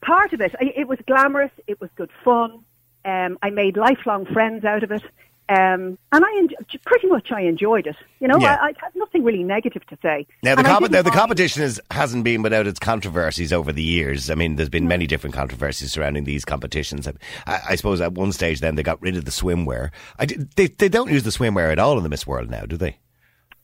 part 0.02 0.32
of 0.32 0.40
it, 0.40 0.54
it 0.60 0.86
was 0.88 0.98
glamorous, 1.06 1.52
it 1.66 1.80
was 1.80 1.90
good 1.96 2.10
fun. 2.24 2.64
Um, 3.04 3.38
I 3.42 3.50
made 3.50 3.76
lifelong 3.76 4.26
friends 4.26 4.64
out 4.64 4.82
of 4.82 4.90
it. 4.90 5.02
Um, 5.48 5.98
and 6.12 6.24
I 6.24 6.36
en- 6.38 6.48
pretty 6.86 7.06
much 7.06 7.30
I 7.30 7.42
enjoyed 7.42 7.86
it. 7.86 7.96
You 8.20 8.28
know, 8.28 8.38
Yeah. 8.38 8.56
I, 8.62 8.68
I 8.68 8.72
had 8.80 8.94
nothing 8.94 9.24
really 9.24 9.42
negative 9.42 9.86
to 9.88 9.98
say. 10.02 10.26
Now 10.42 10.54
the, 10.54 10.60
And 10.60 10.66
I 10.66 10.70
comp- 10.70 10.80
didn't 10.84 10.92
now, 10.92 11.02
the 11.02 11.10
competition 11.10 11.62
is, 11.62 11.80
hasn't 11.90 12.24
been 12.24 12.40
without 12.42 12.66
its 12.66 12.78
controversies 12.78 13.52
over 13.52 13.70
the 13.72 13.82
years. 13.82 14.30
I 14.30 14.34
mean, 14.36 14.56
there's 14.56 14.70
been 14.70 14.88
many 14.88 15.06
different 15.06 15.34
controversies 15.34 15.92
surrounding 15.92 16.24
these 16.24 16.44
competitions. 16.46 17.06
I, 17.46 17.60
I 17.70 17.74
suppose 17.74 18.00
at 18.00 18.12
one 18.12 18.32
stage 18.32 18.60
then 18.60 18.76
they 18.76 18.82
got 18.82 19.02
rid 19.02 19.16
of 19.16 19.26
the 19.26 19.30
swimwear. 19.30 19.90
I 20.18 20.26
they, 20.26 20.68
they 20.68 20.88
don't 20.88 21.10
use 21.10 21.24
the 21.24 21.30
swimwear 21.30 21.70
at 21.70 21.78
all 21.78 21.96
in 21.98 22.02
the 22.04 22.08
Miss 22.08 22.26
World 22.26 22.48
now, 22.48 22.62
do 22.64 22.76
they? 22.76 22.98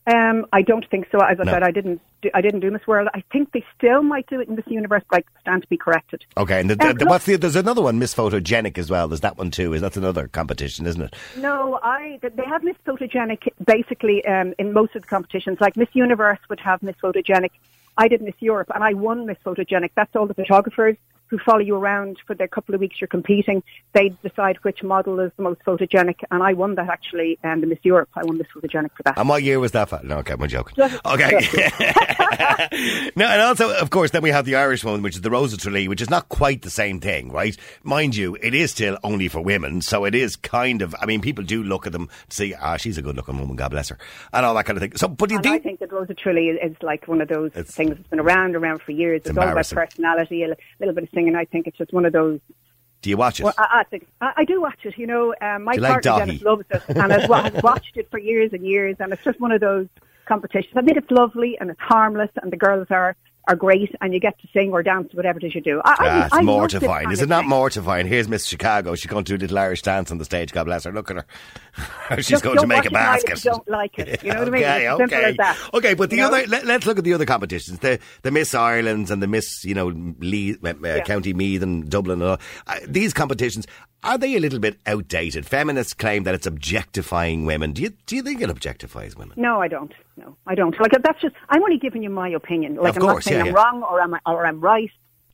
Um, 0.07 0.47
I 0.51 0.63
don't 0.63 0.87
think 0.89 1.07
so. 1.11 1.19
As 1.19 1.39
I 1.39 1.43
No. 1.43 1.51
said, 1.51 1.63
I 1.63 1.71
didn't. 1.71 2.01
Do, 2.21 2.29
I 2.33 2.41
didn't 2.41 2.59
do 2.61 2.69
Miss 2.71 2.85
World. 2.87 3.09
I 3.13 3.23
think 3.31 3.51
they 3.51 3.63
still 3.77 4.01
might 4.03 4.27
do 4.27 4.39
it 4.39 4.47
in 4.47 4.55
Miss 4.55 4.65
Universe, 4.67 5.03
but 5.09 5.19
I 5.19 5.41
stand 5.41 5.61
to 5.63 5.67
be 5.69 5.77
corrected. 5.77 6.23
Okay, 6.37 6.59
and 6.59 6.69
the, 6.69 6.87
Um, 6.87 6.97
the, 6.97 7.05
what's 7.05 7.25
the, 7.25 7.35
there's 7.35 7.55
another 7.55 7.81
one, 7.81 7.99
Miss 7.99 8.13
Photogenic 8.13 8.77
as 8.77 8.89
well. 8.89 9.07
There's 9.07 9.21
that 9.21 9.37
one 9.37 9.51
too. 9.51 9.73
Is 9.73 9.81
that's 9.81 9.97
another 9.97 10.27
competition, 10.27 10.85
isn't 10.87 11.01
it? 11.01 11.15
No, 11.37 11.79
I. 11.83 12.19
They 12.21 12.45
have 12.45 12.63
Miss 12.63 12.75
Photogenic 12.85 13.47
basically 13.65 14.25
um, 14.25 14.53
in 14.57 14.73
most 14.73 14.95
of 14.95 15.03
the 15.03 15.07
competitions. 15.07 15.59
Like 15.61 15.77
Miss 15.77 15.89
Universe 15.93 16.39
would 16.49 16.59
have 16.59 16.81
Miss 16.81 16.95
Photogenic. 17.01 17.51
I 17.97 18.07
did 18.07 18.21
Miss 18.21 18.35
Europe, 18.39 18.71
and 18.73 18.83
I 18.83 18.93
won 18.93 19.25
Miss 19.25 19.37
Photogenic. 19.45 19.91
That's 19.95 20.15
all 20.15 20.25
the 20.25 20.33
photographers 20.33 20.97
who 21.31 21.39
follow 21.39 21.59
you 21.59 21.75
around 21.75 22.17
for 22.27 22.35
the 22.35 22.45
couple 22.47 22.75
of 22.75 22.81
weeks 22.81 22.99
you're 22.99 23.07
competing. 23.07 23.63
They 23.93 24.09
decide 24.21 24.57
which 24.63 24.83
model 24.83 25.19
is 25.21 25.31
the 25.37 25.43
most 25.43 25.61
photogenic, 25.65 26.17
and 26.29 26.43
I 26.43 26.51
won 26.53 26.75
that 26.75 26.89
actually. 26.89 27.39
And 27.41 27.63
the 27.63 27.67
Miss 27.67 27.79
Europe, 27.83 28.09
I 28.15 28.23
won 28.25 28.37
Miss 28.37 28.47
Photogenic 28.53 28.91
for 28.95 29.03
that. 29.03 29.17
And 29.17 29.27
what 29.29 29.41
year 29.41 29.59
was 29.59 29.71
that? 29.71 29.87
For? 29.89 30.01
No, 30.03 30.17
okay, 30.17 30.33
I'm 30.33 30.47
joking. 30.49 30.75
Okay. 30.83 31.31
no, 33.15 33.25
and 33.25 33.41
also, 33.41 33.73
of 33.77 33.89
course, 33.89 34.11
then 34.11 34.21
we 34.21 34.29
have 34.29 34.45
the 34.45 34.55
Irish 34.55 34.83
one, 34.83 35.01
which 35.01 35.15
is 35.15 35.21
the 35.21 35.29
Rose 35.31 35.53
of 35.53 35.59
Tralee, 35.59 35.87
which 35.87 36.01
is 36.01 36.09
not 36.09 36.27
quite 36.29 36.61
the 36.63 36.69
same 36.69 36.99
thing, 36.99 37.31
right? 37.31 37.55
Mind 37.83 38.15
you, 38.15 38.35
it 38.41 38.53
is 38.53 38.71
still 38.71 38.97
only 39.03 39.27
for 39.29 39.41
women, 39.41 39.81
so 39.81 40.03
it 40.05 40.13
is 40.13 40.35
kind 40.35 40.81
of. 40.81 40.93
I 40.99 41.05
mean, 41.05 41.21
people 41.21 41.43
do 41.43 41.63
look 41.63 41.87
at 41.87 41.93
them 41.93 42.09
to 42.29 42.35
see, 42.35 42.53
ah, 42.53 42.75
she's 42.77 42.97
a 42.97 43.01
good-looking 43.01 43.39
woman, 43.39 43.55
God 43.55 43.71
bless 43.71 43.89
her, 43.89 43.97
and 44.33 44.45
all 44.45 44.53
that 44.55 44.65
kind 44.65 44.77
of 44.77 44.81
thing. 44.81 44.97
So, 44.97 45.07
but 45.07 45.29
do 45.29 45.35
you 45.35 45.39
And 45.39 45.47
I 45.47 45.51
think? 45.51 45.63
think 45.63 45.79
that 45.79 45.91
Rose 45.93 46.09
of 46.09 46.17
Tralee 46.17 46.49
is, 46.49 46.71
is 46.71 46.77
like 46.81 47.07
one 47.07 47.21
of 47.21 47.27
those 47.29 47.51
It's- 47.51 47.73
things 47.73 47.91
that's 47.95 48.07
been 48.09 48.19
around, 48.19 48.55
around 48.55 48.81
for 48.81 48.91
years. 48.91 49.21
It's, 49.25 49.37
all 49.37 49.43
about 49.47 49.69
personality, 49.69 50.43
a 50.43 50.55
little 50.79 50.93
bit 50.93 51.03
of 51.03 51.09
singing. 51.21 51.35
I 51.35 51.45
think 51.45 51.67
it's 51.67 51.77
just 51.77 51.93
one 51.93 52.05
of 52.05 52.13
those. 52.13 52.39
Do 53.01 53.09
you 53.09 53.17
watch 53.17 53.39
it? 53.39 53.43
Well, 53.43 53.53
I, 53.57 53.79
I 53.79 53.83
think 53.83 54.07
I, 54.21 54.33
I 54.37 54.45
do 54.45 54.61
watch 54.61 54.79
it. 54.83 54.97
You 54.97 55.07
know, 55.07 55.33
um, 55.41 55.63
my 55.63 55.75
Do 55.75 55.81
like 55.81 55.91
partner 55.91 56.11
Daithí? 56.11 56.17
Dennis 56.19 56.41
loves 56.43 56.65
it, 56.69 56.83
and 56.89 57.13
I've, 57.13 57.31
I've 57.31 57.63
watched 57.63 57.97
it 57.97 58.09
for 58.11 58.19
years 58.19 58.51
and 58.53 58.65
years. 58.65 58.97
And 58.99 59.11
it's 59.11 59.23
just 59.23 59.39
one 59.39 59.51
of 59.51 59.61
those 59.61 59.87
competitions. 60.25 60.73
I 60.75 60.81
think 60.81 60.97
it's 60.97 61.11
lovely 61.11 61.57
and 61.59 61.69
it's 61.69 61.79
harmless, 61.79 62.29
and 62.41 62.51
the 62.51 62.57
girls 62.57 62.87
are 62.89 63.15
are 63.51 63.55
great, 63.55 63.93
and 64.01 64.13
you 64.13 64.19
get 64.19 64.39
to 64.39 64.47
sing 64.53 64.71
or 64.71 64.81
dance, 64.81 65.13
whatever 65.13 65.39
it 65.39 65.43
is 65.45 65.53
you 65.55 65.61
do. 65.61 65.81
I, 65.83 65.89
I, 65.91 65.95
Ah, 65.99 66.25
it's 66.25 66.33
I 66.33 66.37
love 66.37 66.71
this 66.71 66.81
mortifying. 66.81 67.11
Is 67.11 67.21
it 67.21 67.29
not 67.29 67.45
mortifying? 67.45 68.07
Here's 68.07 68.27
Miss 68.27 68.45
Chicago. 68.45 68.95
She's 68.95 69.07
going 69.11 69.23
to 69.25 69.37
do 69.37 69.41
a 69.41 69.41
little 69.43 69.57
Irish 69.59 69.81
dance 69.81 70.11
on 70.11 70.17
the 70.17 70.25
stage. 70.25 70.51
God 70.53 70.63
bless 70.65 70.85
her. 70.85 70.91
Look 70.91 71.11
at 71.11 71.17
her. 71.17 72.21
She's 72.21 72.41
going 72.41 72.57
to 72.59 72.67
make 72.67 72.83
a 72.83 72.87
it 72.87 72.89
tonight 72.89 73.17
if 73.17 73.25
basket. 73.25 73.45
you 73.45 73.51
don't 73.51 73.67
like 73.69 73.99
it. 73.99 74.23
You 74.23 74.33
know 74.33 74.39
what 74.39 74.47
I 74.47 74.51
mean? 74.51 74.63
okay, 74.63 74.85
It's 74.85 74.91
as 74.91 74.97
simple 74.97 75.17
okay. 75.17 75.29
as 75.31 75.37
that. 75.37 75.57
Okay, 75.73 75.93
but 75.93 76.09
the 76.09 76.15
You 76.17 76.21
know? 76.23 76.27
other 76.29 76.47
let, 76.47 76.65
us 76.81 76.85
look 76.85 76.97
at 76.97 77.03
the 77.03 77.13
other 77.13 77.25
competitions. 77.25 77.79
The 77.79 77.99
the 78.21 78.31
Miss 78.31 78.53
Ireland's 78.55 79.11
and 79.11 79.21
the 79.21 79.27
Miss, 79.27 79.63
you 79.65 79.73
know, 79.73 79.87
Lee, 80.19 80.57
uh, 80.63 80.99
County 81.05 81.33
Meath 81.33 81.61
and 81.61 81.89
Dublin 81.89 82.21
and 82.21 82.31
all. 82.31 82.37
Uh, 82.67 82.79
these 82.87 83.13
competitions 83.13 83.67
are 84.03 84.17
they 84.17 84.35
a 84.35 84.39
little 84.39 84.59
bit 84.59 84.79
outdated? 84.85 85.45
Feminists 85.45 85.93
claim 85.93 86.23
that 86.23 86.33
it's 86.35 86.47
objectifying 86.47 87.45
women. 87.45 87.71
Do 87.73 87.81
you 87.81 87.89
do 88.07 88.15
you 88.15 88.23
think 88.23 88.41
it 88.41 88.49
objectifies 88.49 89.15
women? 89.15 89.33
No, 89.37 89.61
I 89.61 89.67
don't. 89.67 89.93
No, 90.17 90.35
I 90.47 90.55
don't. 90.55 90.79
Like 90.79 90.91
that's 91.03 91.21
just. 91.21 91.35
I'm 91.49 91.61
only 91.63 91.77
giving 91.77 92.03
you 92.03 92.09
my 92.09 92.29
opinion. 92.29 92.75
Like 92.75 92.89
Of 92.91 92.97
I'm 92.97 93.01
course, 93.01 93.13
not 93.13 93.23
saying 93.25 93.37
yeah, 93.37 93.41
I'm 93.41 93.47
yeah. 93.55 93.61
wrong 93.61 93.83
or 93.83 94.01
I'm 94.01 94.15
or 94.25 94.45
I'm 94.45 94.59
right. 94.59 94.91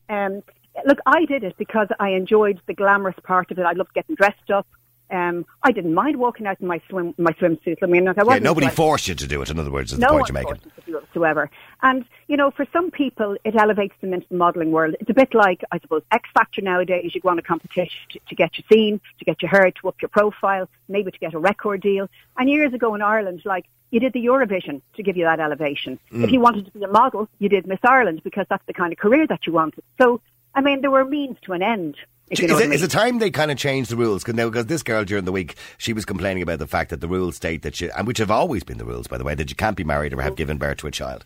Um, 0.09 0.43
look, 0.85 0.99
I 1.05 1.25
did 1.25 1.43
it 1.43 1.55
because 1.57 1.87
I 1.99 2.09
enjoyed 2.09 2.59
the 2.67 2.73
glamorous 2.73 3.15
part 3.23 3.51
of 3.51 3.59
it. 3.59 3.63
I 3.63 3.71
loved 3.73 3.93
getting 3.93 4.15
dressed 4.15 4.51
up. 4.53 4.67
Um, 5.09 5.45
I 5.63 5.71
didn't 5.71 5.93
mind 5.93 6.17
walking 6.17 6.47
out 6.47 6.59
in 6.59 6.67
my 6.67 6.81
swim 6.89 7.13
my 7.17 7.31
swimsuit. 7.31 7.77
I 7.81 7.85
mean, 7.85 8.07
I 8.09 8.13
Yeah, 8.17 8.23
wasn't 8.23 8.43
nobody 8.43 8.65
like, 8.67 8.75
forced 8.75 9.07
you 9.07 9.15
to 9.15 9.27
do 9.27 9.41
it. 9.41 9.49
In 9.49 9.57
other 9.57 9.71
words, 9.71 9.93
is 9.93 9.99
no 9.99 10.07
the 10.07 10.13
point 10.15 10.27
you're 10.27 10.33
making. 10.33 10.47
forced 10.55 10.65
me 10.65 10.71
to 10.75 10.81
do 10.85 10.93
whatsoever. 10.95 11.49
And 11.81 12.05
you 12.27 12.37
know, 12.37 12.51
for 12.51 12.65
some 12.73 12.91
people, 12.91 13.37
it 13.43 13.55
elevates 13.55 13.95
them 14.01 14.13
into 14.13 14.27
the 14.29 14.35
modelling 14.35 14.71
world. 14.71 14.95
It's 14.99 15.09
a 15.09 15.13
bit 15.13 15.33
like, 15.33 15.63
I 15.71 15.79
suppose, 15.79 16.01
X 16.11 16.29
Factor 16.33 16.61
nowadays. 16.61 17.11
You 17.13 17.21
go 17.21 17.29
on 17.29 17.39
a 17.39 17.43
competition 17.43 17.97
to, 18.11 18.19
to 18.27 18.35
get 18.35 18.57
you 18.57 18.63
seen, 18.71 18.99
to 19.19 19.25
get 19.25 19.41
you 19.41 19.47
heard, 19.47 19.75
to 19.81 19.87
up 19.87 20.01
your 20.01 20.09
profile, 20.09 20.69
maybe 20.87 21.11
to 21.11 21.19
get 21.19 21.33
a 21.33 21.39
record 21.39 21.81
deal. 21.81 22.09
And 22.37 22.49
years 22.49 22.73
ago 22.73 22.95
in 22.95 23.01
Ireland, 23.01 23.41
like 23.45 23.65
you 23.91 23.99
did 23.99 24.13
the 24.13 24.25
Eurovision 24.25 24.81
to 24.95 25.03
give 25.03 25.15
you 25.15 25.25
that 25.25 25.39
elevation. 25.39 25.99
Mm. 26.11 26.23
If 26.23 26.31
you 26.31 26.39
wanted 26.39 26.65
to 26.65 26.71
be 26.71 26.83
a 26.83 26.87
model, 26.87 27.29
you 27.39 27.49
did 27.49 27.67
Miss 27.67 27.79
Ireland 27.83 28.21
because 28.23 28.45
that's 28.49 28.65
the 28.67 28.73
kind 28.73 28.91
of 28.91 28.99
career 28.99 29.25
that 29.27 29.47
you 29.47 29.53
wanted. 29.53 29.83
So, 30.01 30.21
I 30.53 30.61
mean, 30.61 30.81
there 30.81 30.91
were 30.91 31.05
means 31.05 31.37
to 31.43 31.53
an 31.53 31.61
end. 31.61 31.95
If 32.29 32.41
you 32.41 32.47
know 32.47 32.57
Is 32.57 32.61
it, 32.61 32.71
I 32.71 32.73
is 32.73 32.83
it 32.83 32.91
time 32.91 33.19
they 33.19 33.31
kind 33.31 33.51
of 33.51 33.57
changed 33.57 33.89
the 33.89 33.95
rules? 33.95 34.23
Cause 34.23 34.35
now, 34.35 34.49
because 34.49 34.65
this 34.65 34.83
girl 34.83 35.05
during 35.05 35.23
the 35.23 35.31
week, 35.31 35.55
she 35.77 35.93
was 35.93 36.03
complaining 36.03 36.43
about 36.43 36.59
the 36.59 36.67
fact 36.67 36.89
that 36.89 36.99
the 36.99 37.07
rules 37.07 37.37
state 37.37 37.61
that 37.61 37.79
you, 37.79 37.89
and 37.97 38.05
which 38.05 38.17
have 38.17 38.29
always 38.31 38.65
been 38.65 38.77
the 38.77 38.85
rules, 38.85 39.07
by 39.07 39.17
the 39.17 39.23
way, 39.23 39.33
that 39.35 39.49
you 39.49 39.55
can't 39.55 39.77
be 39.77 39.85
married 39.85 40.13
or 40.13 40.21
have 40.21 40.35
given 40.35 40.57
birth 40.57 40.79
to 40.79 40.87
a 40.87 40.91
child. 40.91 41.23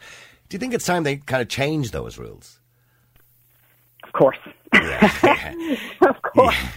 Do 0.51 0.55
you 0.55 0.59
think 0.59 0.73
it's 0.73 0.85
time 0.85 1.03
they 1.03 1.15
kind 1.15 1.41
of 1.41 1.47
change 1.47 1.91
those 1.91 2.17
rules? 2.17 2.59
Of 4.03 4.11
course. 4.11 4.35
Yeah. 4.73 5.55
of 6.01 6.21
course. 6.21 6.53
Yeah, 6.57 6.71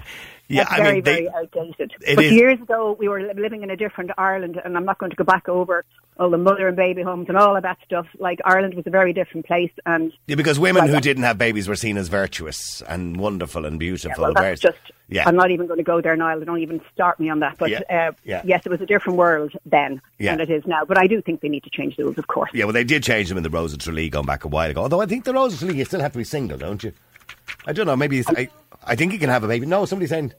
That's 0.51 0.71
I 0.71 0.77
very, 0.79 0.95
mean, 0.97 1.05
they- 1.05 1.13
very 1.25 1.29
outdated. 1.31 1.93
it 2.07 2.17
but 2.17 2.25
is- 2.25 2.33
years 2.33 2.61
ago, 2.61 2.97
we 2.99 3.09
were 3.09 3.21
living 3.35 3.63
in 3.63 3.71
a 3.71 3.77
different 3.77 4.11
Ireland, 4.19 4.61
and 4.65 4.77
I'm 4.77 4.85
not 4.85 4.99
going 4.99 5.11
to 5.11 5.17
go 5.17 5.25
back 5.25 5.49
over 5.49 5.85
all 6.17 6.31
the 6.31 6.39
mother 6.39 6.69
and 6.69 6.77
baby 6.77 7.03
homes 7.03 7.27
and 7.29 7.37
all 7.37 7.57
of 7.57 7.63
that 7.65 7.79
stuff. 7.85 8.07
Like 8.19 8.41
Ireland 8.45 8.75
was 8.75 8.87
a 8.87 8.91
very 8.91 9.13
different 9.13 9.47
place, 9.47 9.73
and 9.87 10.13
Yeah, 10.27 10.37
because 10.37 10.61
women 10.61 10.83
Well, 10.83 10.89
who 10.89 10.93
that- 10.95 11.03
didn't 11.03 11.25
have 11.25 11.39
babies 11.39 11.67
were 11.67 11.75
seen 11.77 11.97
as 11.97 12.09
virtuous 12.09 12.83
and 12.89 13.17
wonderful 13.17 13.65
and 13.65 13.81
beautiful. 13.81 14.23
well, 14.23 14.33
that's 14.35 14.61
just. 14.61 14.77
yeah, 15.09 15.25
I'm 15.27 15.35
not 15.35 15.51
even 15.51 15.67
going 15.67 15.79
to 15.79 15.83
go 15.85 16.01
there 16.01 16.15
now. 16.15 16.39
Don't 16.39 16.61
even 16.61 16.81
start 16.93 17.19
me 17.19 17.31
on 17.31 17.41
that. 17.41 17.57
But 17.59 17.71
Yeah, 17.71 17.81
uh, 17.91 18.13
yeah. 18.25 18.43
yes, 18.45 18.63
it 18.65 18.69
was 18.69 18.81
a 18.81 18.87
different 18.87 19.19
world 19.19 19.53
then 19.67 20.01
Yeah. 20.19 20.33
than 20.37 20.41
it 20.41 20.51
is 20.51 20.65
now. 20.67 20.85
But 20.85 20.99
I 20.99 21.07
do 21.07 21.21
think 21.23 21.41
they 21.41 21.49
need 21.49 21.65
to 21.65 21.71
change 21.71 21.97
the 21.97 22.05
rules, 22.05 22.19
of 22.19 22.27
course. 22.29 22.51
Yeah, 22.55 22.65
well, 22.65 22.73
they 22.75 22.85
did 22.85 23.03
change 23.03 23.29
them 23.29 23.39
in 23.39 23.43
the 23.43 23.51
Rose 23.51 23.73
of 23.73 23.79
Tralee 23.81 24.09
going 24.11 24.27
back 24.27 24.45
a 24.45 24.49
while 24.49 24.71
ago. 24.71 24.83
Although 24.83 25.01
I 25.01 25.07
think 25.07 25.25
the 25.25 25.33
Rose 25.35 25.55
of 25.55 25.59
Tralee, 25.61 25.79
you 25.79 25.85
still 25.85 26.01
have 26.01 26.13
to 26.13 26.19
be 26.19 26.25
single, 26.25 26.59
don't 26.59 26.85
you? 26.85 26.93
I 27.67 27.73
don't 27.73 27.87
know. 27.87 27.97
Maybe 27.97 28.19
it's, 28.19 28.29
I, 28.31 28.49
I 28.87 28.97
think 28.97 29.13
you 29.13 29.19
can 29.19 29.31
have 29.31 29.45
a 29.45 29.49
baby. 29.49 29.67
No, 29.67 29.85
somebody's 29.85 30.11
saying 30.11 30.33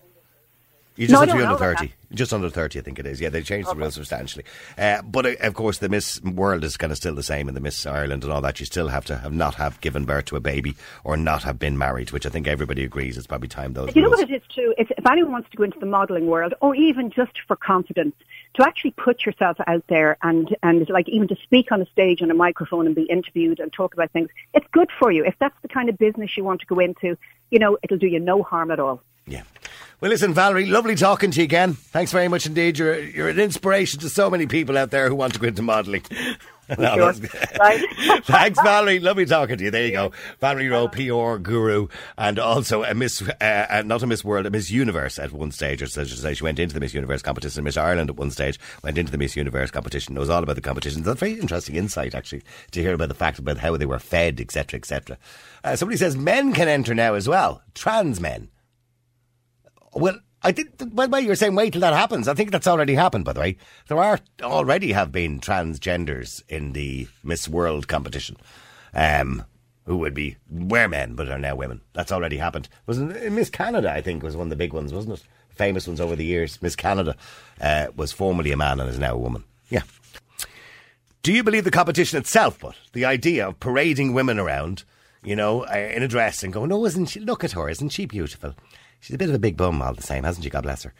you 0.95 1.07
just 1.07 1.13
No, 1.13 1.19
have 1.19 1.29
to 1.29 1.35
be 1.35 1.41
under 1.43 1.49
know 1.51 1.55
about 1.57 1.79
thirty. 1.79 1.93
Just 2.13 2.33
under 2.33 2.49
thirty, 2.49 2.79
I 2.79 2.81
think 2.81 2.99
it 2.99 3.05
is. 3.05 3.19
Yeah, 3.19 3.27
they 3.27 3.41
changed 3.41 3.69
the 3.69 3.75
rules 3.75 3.95
substantially. 3.95 4.45
Uh, 4.77 5.01
but 5.01 5.25
uh, 5.25 5.35
of 5.41 5.53
course, 5.53 5.79
the 5.79 5.89
Miss 5.89 6.21
World 6.23 6.63
is 6.63 6.77
kind 6.77 6.91
of 6.91 6.97
still 6.97 7.13
the 7.13 7.23
same, 7.23 7.49
and 7.49 7.57
the 7.57 7.61
Miss 7.61 7.85
Ireland 7.85 8.23
and 8.23 8.31
all 8.31 8.39
that. 8.41 8.61
You 8.61 8.65
still 8.65 8.87
have 8.87 9.03
to 9.05 9.17
have 9.17 9.33
not 9.33 9.55
have 9.55 9.81
given 9.81 10.05
birth 10.05 10.25
to 10.25 10.37
a 10.37 10.39
baby 10.39 10.75
or 11.03 11.17
not 11.17 11.43
have 11.43 11.59
been 11.59 11.77
married, 11.77 12.11
which 12.11 12.25
I 12.25 12.29
think 12.29 12.47
everybody 12.47 12.85
agrees 12.85 13.17
it's 13.17 13.27
probably 13.27 13.49
time 13.49 13.73
those. 13.73 13.93
You 13.93 14.03
know 14.03 14.09
what 14.09 14.21
it 14.21 14.33
is 14.33 14.41
too? 14.53 14.73
It's, 14.77 14.89
if 14.97 15.05
anyone 15.05 15.33
wants 15.33 15.49
to 15.49 15.57
go 15.57 15.63
into 15.63 15.79
the 15.79 15.85
modelling 15.85 16.27
world, 16.27 16.53
or 16.61 16.73
even 16.75 17.11
just 17.11 17.33
for 17.45 17.57
confidence, 17.57 18.15
to 18.55 18.63
actually 18.63 18.91
put 18.91 19.25
yourself 19.25 19.57
out 19.67 19.83
there 19.87 20.17
and 20.23 20.55
and 20.63 20.89
like 20.89 21.09
even 21.09 21.27
to 21.27 21.35
speak 21.43 21.71
on 21.71 21.81
a 21.81 21.85
stage 21.87 22.21
on 22.21 22.31
a 22.31 22.33
microphone 22.33 22.85
and 22.85 22.95
be 22.95 23.03
interviewed 23.03 23.59
and 23.59 23.71
talk 23.71 23.93
about 23.93 24.11
things, 24.11 24.29
it's 24.53 24.67
good 24.71 24.89
for 24.97 25.11
you. 25.11 25.23
If 25.25 25.35
that's 25.39 25.55
the 25.61 25.67
kind 25.67 25.89
of 25.89 25.97
business 25.97 26.35
you 26.37 26.43
want 26.43 26.61
to 26.61 26.65
go 26.65 26.79
into, 26.79 27.17
you 27.51 27.59
know, 27.59 27.77
it'll 27.83 27.97
do 27.97 28.07
you 28.07 28.19
no 28.19 28.43
harm 28.43 28.71
at 28.71 28.79
all. 28.79 29.01
Yeah. 29.27 29.43
Well, 30.01 30.11
listen, 30.11 30.33
Valerie, 30.33 30.65
lovely 30.65 30.95
talking 30.95 31.31
to 31.31 31.39
you 31.39 31.45
again. 31.45 31.73
Thanks 31.73 32.11
very 32.11 32.27
much 32.27 32.45
indeed. 32.45 32.77
You're 32.77 32.99
you're 32.99 33.29
an 33.29 33.39
inspiration 33.39 33.99
to 34.01 34.09
so 34.09 34.29
many 34.29 34.45
people 34.45 34.77
out 34.77 34.91
there 34.91 35.09
who 35.09 35.15
want 35.15 35.33
to 35.33 35.39
go 35.39 35.47
into 35.47 35.61
modelling. 35.61 36.03
No, 36.77 36.95
Sure. 37.13 37.13
Right. 37.59 37.83
Thanks, 38.25 38.59
Valerie. 38.61 38.99
Lovely 38.99 39.25
talking 39.25 39.57
to 39.57 39.63
you. 39.63 39.71
There 39.71 39.85
you 39.85 39.91
go. 39.91 40.11
Valerie 40.39 40.69
Roe, 40.69 40.87
PR 40.87 41.37
guru, 41.37 41.87
and 42.17 42.39
also 42.39 42.83
a 42.83 42.93
Miss, 42.93 43.21
uh, 43.21 43.67
uh, 43.69 43.83
not 43.85 44.03
a 44.03 44.07
Miss 44.07 44.23
World, 44.23 44.45
a 44.45 44.49
Miss 44.49 44.71
Universe 44.71 45.19
at 45.19 45.31
one 45.31 45.51
stage. 45.51 45.81
Or 45.81 45.87
so 45.87 46.03
say, 46.03 46.33
she 46.33 46.43
went 46.43 46.59
into 46.59 46.73
the 46.73 46.79
Miss 46.79 46.93
Universe 46.93 47.21
competition. 47.21 47.63
Miss 47.63 47.77
Ireland 47.77 48.09
at 48.09 48.17
one 48.17 48.31
stage 48.31 48.59
went 48.83 48.97
into 48.97 49.11
the 49.11 49.17
Miss 49.17 49.35
Universe 49.35 49.71
competition. 49.71 50.15
Knows 50.15 50.29
all 50.29 50.43
about 50.43 50.55
the 50.55 50.61
competition. 50.61 51.03
That's 51.03 51.19
very 51.19 51.39
interesting 51.39 51.75
insight, 51.75 52.15
actually, 52.15 52.43
to 52.71 52.81
hear 52.81 52.93
about 52.93 53.09
the 53.09 53.15
fact 53.15 53.39
about 53.39 53.57
how 53.57 53.77
they 53.77 53.85
were 53.85 53.99
fed, 53.99 54.41
etc., 54.41 54.77
etc. 54.79 55.17
Uh, 55.63 55.75
somebody 55.75 55.97
says 55.97 56.17
men 56.17 56.53
can 56.53 56.67
enter 56.67 56.95
now 56.95 57.13
as 57.13 57.27
well. 57.27 57.61
Trans 57.73 58.19
men. 58.19 58.49
Well, 59.93 60.19
I 60.45 60.51
think, 60.51 60.93
by 60.95 61.07
the 61.07 61.11
way, 61.11 61.21
you're 61.21 61.35
saying 61.35 61.55
wait 61.55 61.73
till 61.73 61.81
that 61.81 61.93
happens. 61.93 62.27
I 62.27 62.35
think 62.35 62.51
that's 62.51 62.67
already 62.67 62.93
happened, 62.93 63.25
by 63.25 63.33
the 63.33 63.39
way. 63.39 63.57
There 63.87 63.97
are 63.97 64.19
already 64.43 64.91
have 64.91 65.11
been 65.11 65.39
transgenders 65.39 66.43
in 66.47 66.73
the 66.73 67.07
Miss 67.23 67.49
World 67.49 67.87
competition, 67.87 68.37
um, 68.93 69.43
who 69.85 69.97
would 69.97 70.13
be, 70.13 70.37
were 70.49 70.87
men, 70.87 71.15
but 71.15 71.29
are 71.29 71.39
now 71.39 71.55
women. 71.55 71.81
That's 71.93 72.11
already 72.11 72.37
happened. 72.37 72.69
Wasn't? 72.85 73.31
Miss 73.31 73.49
Canada, 73.49 73.91
I 73.91 74.01
think, 74.01 74.21
was 74.21 74.37
one 74.37 74.45
of 74.45 74.51
the 74.51 74.55
big 74.55 74.71
ones, 74.71 74.93
wasn't 74.93 75.19
it? 75.19 75.25
Famous 75.49 75.87
ones 75.87 75.99
over 75.99 76.15
the 76.15 76.25
years. 76.25 76.61
Miss 76.61 76.75
Canada 76.75 77.15
uh, 77.59 77.87
was 77.95 78.11
formerly 78.11 78.51
a 78.51 78.57
man 78.57 78.79
and 78.79 78.87
is 78.87 78.99
now 78.99 79.15
a 79.15 79.19
woman. 79.19 79.43
Yeah. 79.69 79.81
Do 81.23 81.33
you 81.33 81.43
believe 81.43 81.63
the 81.63 81.71
competition 81.71 82.19
itself, 82.19 82.59
but 82.59 82.75
the 82.93 83.05
idea 83.05 83.47
of 83.47 83.59
parading 83.59 84.13
women 84.13 84.37
around, 84.37 84.83
you 85.23 85.35
know, 85.35 85.65
uh, 85.65 85.91
in 85.95 86.03
a 86.03 86.07
dress 86.07 86.43
and 86.43 86.53
going, 86.53 86.71
oh, 86.71 86.85
isn't 86.85 87.07
she, 87.07 87.19
look 87.19 87.43
at 87.43 87.53
her, 87.53 87.67
isn't 87.67 87.89
she 87.89 88.05
beautiful? 88.05 88.53
She's 88.99 89.15
a 89.15 89.17
bit 89.17 89.29
of 89.29 89.35
a 89.35 89.39
big 89.39 89.57
bum 89.57 89.81
all 89.81 89.93
the 89.93 90.01
same, 90.01 90.23
hasn't 90.23 90.43
she? 90.43 90.49
God 90.49 90.63
bless 90.63 90.83
her. 90.83 90.93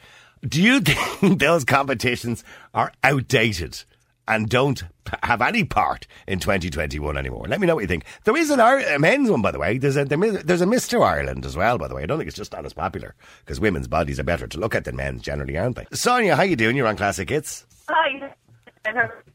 Do 0.48 0.62
you 0.62 0.80
think 0.82 1.40
those 1.40 1.64
competitions 1.64 2.44
are 2.74 2.92
outdated 3.04 3.84
and 4.28 4.50
don't 4.50 4.84
have 5.24 5.42
any 5.42 5.64
part 5.64 6.08
in 6.28 6.40
2021 6.40 7.18
anymore? 7.18 7.46
Let 7.48 7.60
me 7.60 7.68
know 7.68 7.76
what 7.76 7.82
you 7.82 7.88
think. 7.88 8.06
There 8.24 8.38
is 8.38 8.50
an 8.50 8.60
a 8.60 9.00
men's 9.00 9.30
one, 9.30 9.42
by 9.42 9.52
the 9.52 9.60
way. 9.60 9.78
There's 9.78 9.98
a, 9.98 10.06
there's 10.06 10.62
a 10.62 10.66
Mr. 10.66 11.04
Ireland 11.06 11.46
as 11.46 11.56
well, 11.56 11.78
by 11.78 11.88
the 11.88 11.96
way. 11.96 12.04
I 12.04 12.06
don't 12.06 12.18
think 12.18 12.28
it's 12.28 12.38
just 12.38 12.54
not 12.54 12.66
as 12.66 12.74
popular 12.74 13.16
because 13.40 13.60
women's 13.60 13.88
bodies 13.88 14.20
are 14.20 14.24
better 14.24 14.48
to 14.48 14.60
look 14.60 14.76
at 14.76 14.86
than 14.86 14.96
men's 14.96 15.22
generally, 15.22 15.58
aren't 15.58 15.76
they? 15.76 15.86
Sonia, 15.94 16.36
how 16.36 16.44
you 16.44 16.56
doing? 16.56 16.76
You're 16.76 16.88
on 16.88 16.98
Classic 16.98 17.30
Hits. 17.30 17.66
Hi. 17.88 18.34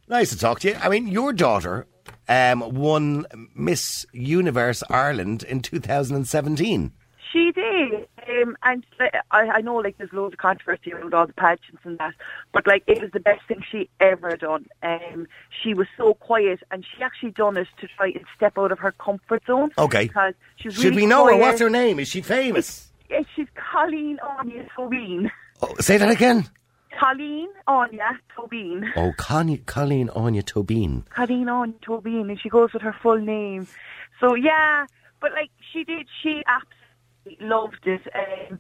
Nice 0.09 0.31
to 0.31 0.39
talk 0.39 0.61
to 0.61 0.69
you. 0.69 0.77
I 0.81 0.89
mean, 0.89 1.09
your 1.09 1.33
daughter 1.33 1.87
um, 2.29 2.61
won 2.75 3.27
Miss 3.55 4.07
Universe 4.13 4.83
Ireland 4.89 5.43
in 5.43 5.61
2017. 5.61 6.93
She 7.33 7.53
did. 7.53 8.09
Um, 8.29 8.57
and 8.63 8.85
like, 8.99 9.15
I, 9.31 9.47
I 9.49 9.61
know 9.61 9.77
like 9.77 9.99
there's 9.99 10.13
loads 10.13 10.35
of 10.35 10.39
controversy 10.39 10.93
around 10.93 11.15
all 11.15 11.27
the 11.27 11.33
pageants 11.33 11.83
and 11.85 11.99
that, 11.99 12.15
but 12.53 12.67
like 12.67 12.83
it 12.87 13.01
was 13.01 13.11
the 13.13 13.21
best 13.21 13.43
thing 13.47 13.63
she 13.71 13.89
ever 14.01 14.37
done. 14.37 14.67
Um, 14.83 15.27
she 15.63 15.75
was 15.75 15.87
so 15.97 16.15
quiet 16.15 16.61
and 16.71 16.85
she 16.85 17.03
actually 17.03 17.31
done 17.31 17.57
it 17.57 17.69
to 17.81 17.87
try 17.97 18.09
and 18.09 18.25
step 18.37 18.59
out 18.59 18.73
of 18.73 18.79
her 18.81 18.93
comfort 18.93 19.43
zone. 19.47 19.71
Okay. 19.79 20.07
Because 20.07 20.35
she 20.57 20.69
was 20.69 20.77
Should 20.77 20.85
really 20.87 21.03
we 21.03 21.07
know 21.07 21.27
her? 21.27 21.37
What's 21.37 21.61
her 21.61 21.71
name? 21.71 22.01
Is 22.01 22.09
she 22.09 22.21
famous? 22.21 22.91
Yeah, 23.09 23.21
she's 23.35 23.49
Colleen 23.55 24.19
Anya 24.21 24.67
Tobin. 24.77 25.31
Oh, 25.63 25.75
say 25.81 25.99
that 25.99 26.11
again. 26.11 26.49
Colleen 26.99 27.49
Anya 27.67 28.19
Tobin. 28.35 28.93
Oh, 28.97 29.13
Connie, 29.17 29.59
Colleen 29.59 30.11
Anya 30.11 30.43
Tobin. 30.43 31.05
Colleen 31.11 31.49
Anya 31.49 31.75
Tobin, 31.83 32.31
and 32.31 32.41
she 32.41 32.49
goes 32.49 32.73
with 32.73 32.83
her 32.83 32.95
full 33.03 33.19
name. 33.19 33.67
So 34.21 34.35
yeah, 34.35 34.87
but 35.21 35.33
like 35.33 35.51
she 35.73 35.85
did, 35.85 36.07
she 36.23 36.43
absolutely 36.47 36.80
loved 37.41 37.87
it. 37.87 38.03
Um, 38.15 38.59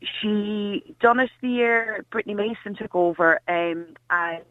she 0.00 0.94
done 1.00 1.20
it 1.20 1.30
the 1.42 1.48
year 1.48 2.04
Brittany 2.10 2.34
Mason 2.34 2.76
took 2.76 2.94
over, 2.94 3.40
um, 3.48 3.94
and 4.10 4.42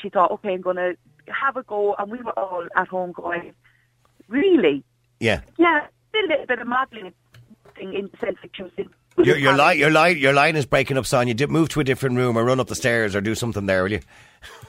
she 0.00 0.08
thought, 0.08 0.30
okay, 0.32 0.54
I'm 0.54 0.60
going 0.60 0.76
to 0.76 0.96
have 1.28 1.56
a 1.56 1.62
go, 1.62 1.94
and 1.98 2.10
we 2.10 2.18
were 2.18 2.38
all 2.38 2.66
at 2.76 2.88
home 2.88 3.12
going, 3.12 3.52
really? 4.28 4.84
Yeah. 5.20 5.40
Yeah, 5.58 5.86
did 6.12 6.24
a 6.26 6.28
little 6.28 6.46
bit 6.46 6.58
of 6.60 6.66
modelling 6.66 7.12
thing 7.76 7.94
in 7.94 8.10
the 8.12 8.18
sense 8.18 8.38
that 8.42 8.50
she 8.54 8.62
was 8.62 8.72
in. 8.76 8.88
Your, 9.24 9.36
your, 9.36 9.56
line, 9.56 9.78
your, 9.78 9.90
line, 9.90 10.18
your 10.18 10.32
line 10.32 10.56
is 10.56 10.66
breaking 10.66 10.98
up, 10.98 11.06
Sonia. 11.06 11.46
Move 11.46 11.68
to 11.70 11.80
a 11.80 11.84
different 11.84 12.16
room 12.16 12.36
or 12.36 12.44
run 12.44 12.58
up 12.58 12.66
the 12.66 12.74
stairs 12.74 13.14
or 13.14 13.20
do 13.20 13.36
something 13.36 13.66
there, 13.66 13.84
will 13.84 13.92
you? 13.92 14.00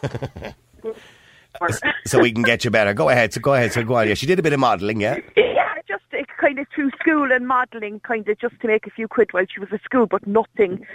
So 2.06 2.20
we 2.20 2.32
can 2.32 2.44
get 2.44 2.64
you 2.66 2.72
better. 2.72 2.94
Go 2.94 3.10
ahead. 3.10 3.34
So 3.34 3.42
go 3.42 3.54
ahead. 3.54 3.74
So 3.74 3.84
go 3.84 3.96
on. 3.96 4.08
Yeah, 4.08 4.14
she 4.14 4.26
did 4.26 4.40
a 4.40 4.44
bit 4.44 4.54
of 4.54 4.60
modelling, 4.60 5.02
yeah? 5.02 5.18
Yeah, 5.36 5.74
just 5.88 6.04
uh, 6.14 6.18
kind 6.40 6.60
of 6.60 6.65
through 6.76 6.92
school 7.00 7.32
and 7.32 7.48
modelling, 7.48 8.02
kind 8.02 8.28
of 8.28 8.38
just 8.38 8.60
to 8.62 8.68
make 8.68 8.86
a 8.86 8.92
few 8.92 9.08
quid 9.08 9.34
while 9.34 9.46
she 9.52 9.60
was 9.60 9.70
at 9.72 9.82
school, 9.84 10.06
but 10.06 10.28
nothing 10.28 10.86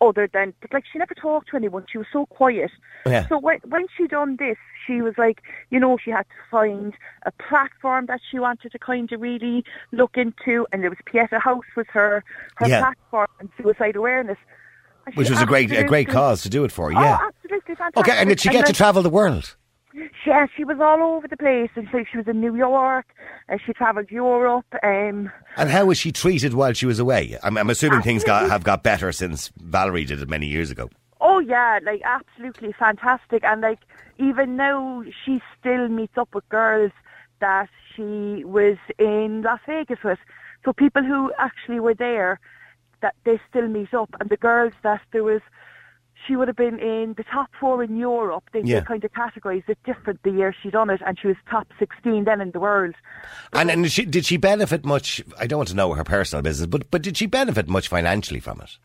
other 0.00 0.28
than, 0.32 0.54
but 0.60 0.72
like 0.72 0.84
she 0.92 0.98
never 0.98 1.14
talked 1.14 1.48
to 1.50 1.56
anyone. 1.56 1.84
She 1.90 1.98
was 1.98 2.06
so 2.12 2.26
quiet. 2.26 2.70
Oh, 3.06 3.10
yeah. 3.10 3.26
So 3.28 3.38
when 3.38 3.58
when 3.68 3.86
she 3.96 4.06
done 4.06 4.36
this, 4.36 4.56
she 4.86 5.02
was 5.02 5.14
like, 5.18 5.42
you 5.70 5.80
know, 5.80 5.98
she 6.02 6.10
had 6.10 6.22
to 6.22 6.50
find 6.50 6.94
a 7.26 7.32
platform 7.32 8.06
that 8.06 8.20
she 8.30 8.38
wanted 8.38 8.70
to 8.72 8.78
kind 8.78 9.10
of 9.12 9.20
really 9.20 9.64
look 9.90 10.16
into, 10.16 10.66
and 10.72 10.82
there 10.82 10.90
was 10.90 10.98
Pieta 11.04 11.38
House 11.40 11.64
was 11.76 11.86
her 11.90 12.22
her 12.56 12.68
Yeah. 12.68 12.80
platform 12.80 13.28
and 13.40 13.48
suicide 13.60 13.96
awareness. 13.96 14.38
And 15.06 15.16
Which 15.16 15.30
was 15.30 15.40
a 15.40 15.46
great, 15.46 15.72
a 15.72 15.84
great 15.84 16.08
cause 16.08 16.42
to 16.42 16.50
do 16.50 16.64
it 16.64 16.70
for, 16.72 16.88
oh, 16.88 17.00
yeah. 17.00 17.18
Oh, 17.20 17.26
absolutely 17.28 17.74
fantastic. 17.74 17.96
Okay, 17.96 18.18
and 18.20 18.28
did 18.28 18.40
she 18.40 18.50
get 18.50 18.60
to 18.60 18.66
like, 18.66 18.74
travel 18.76 19.02
the 19.02 19.10
world? 19.10 19.56
Yeah, 20.26 20.46
she 20.56 20.64
was 20.64 20.78
all 20.80 21.02
over 21.02 21.26
the 21.28 21.36
place. 21.36 21.70
And 21.74 21.88
so 21.90 22.04
she 22.10 22.16
was 22.18 22.26
in 22.28 22.40
New 22.40 22.54
York. 22.56 23.06
And 23.48 23.60
she 23.64 23.72
travelled 23.72 24.10
Europe. 24.10 24.66
Um, 24.82 25.30
And 25.56 25.70
how 25.70 25.86
was 25.86 25.98
she 25.98 26.12
treated 26.12 26.54
while 26.54 26.72
she 26.72 26.86
was 26.86 26.98
away? 26.98 27.36
I'm, 27.42 27.56
I'm 27.56 27.70
assuming 27.70 28.02
things 28.02 28.24
got, 28.24 28.48
have 28.50 28.64
got 28.64 28.82
better 28.82 29.12
since 29.12 29.50
Valerie 29.56 30.04
did 30.04 30.20
it 30.22 30.28
many 30.28 30.46
years 30.46 30.70
ago. 30.70 30.88
oh 31.20 31.40
yeah, 31.40 31.78
like 31.82 32.00
absolutely 32.04 32.72
fantastic. 32.72 33.42
And 33.44 33.60
like 33.60 33.80
even 34.18 34.56
now, 34.56 35.02
she 35.24 35.40
still 35.58 35.88
meets 35.88 36.16
up 36.16 36.34
with 36.34 36.48
girls 36.48 36.92
that 37.40 37.68
she 37.94 38.44
was 38.44 38.76
in 38.98 39.42
Las 39.42 39.60
Vegas 39.66 39.98
with. 40.04 40.18
So 40.64 40.72
people 40.72 41.02
who 41.02 41.32
actually 41.38 41.80
were 41.80 41.94
there, 41.94 42.40
that 43.00 43.14
they 43.24 43.40
still 43.48 43.68
meet 43.68 43.94
up. 43.94 44.10
And 44.20 44.28
the 44.30 44.36
girls 44.36 44.72
that 44.82 45.00
there 45.12 45.24
was. 45.24 45.40
She 46.26 46.36
would 46.36 46.48
have 46.48 46.56
been 46.56 46.78
in 46.78 47.14
the 47.16 47.24
top 47.24 47.48
four 47.58 47.82
in 47.82 47.96
Europe. 47.96 48.44
They, 48.52 48.60
Yeah. 48.62 48.80
they 48.80 48.86
kind 48.86 49.04
of 49.04 49.12
categorised 49.12 49.68
it 49.68 49.78
different 49.84 50.22
the 50.24 50.30
year 50.30 50.54
she 50.62 50.70
done 50.70 50.90
it, 50.90 51.00
and 51.06 51.18
she 51.18 51.28
was 51.28 51.36
top 51.50 51.68
16 51.78 52.24
then 52.24 52.40
in 52.40 52.50
the 52.50 52.60
world. 52.60 52.94
And, 53.52 53.70
and 53.70 53.90
she, 53.90 54.04
did 54.04 54.26
she 54.26 54.36
benefit 54.36 54.84
much? 54.84 55.22
I 55.38 55.46
don't 55.46 55.58
want 55.58 55.68
to 55.70 55.74
know 55.76 55.92
her 55.94 56.04
personal 56.04 56.42
business, 56.42 56.66
but, 56.66 56.90
but 56.90 57.02
did 57.02 57.16
she 57.16 57.26
benefit 57.26 57.68
much 57.68 57.88
financially 57.88 58.40
from 58.40 58.60
it? 58.60 58.78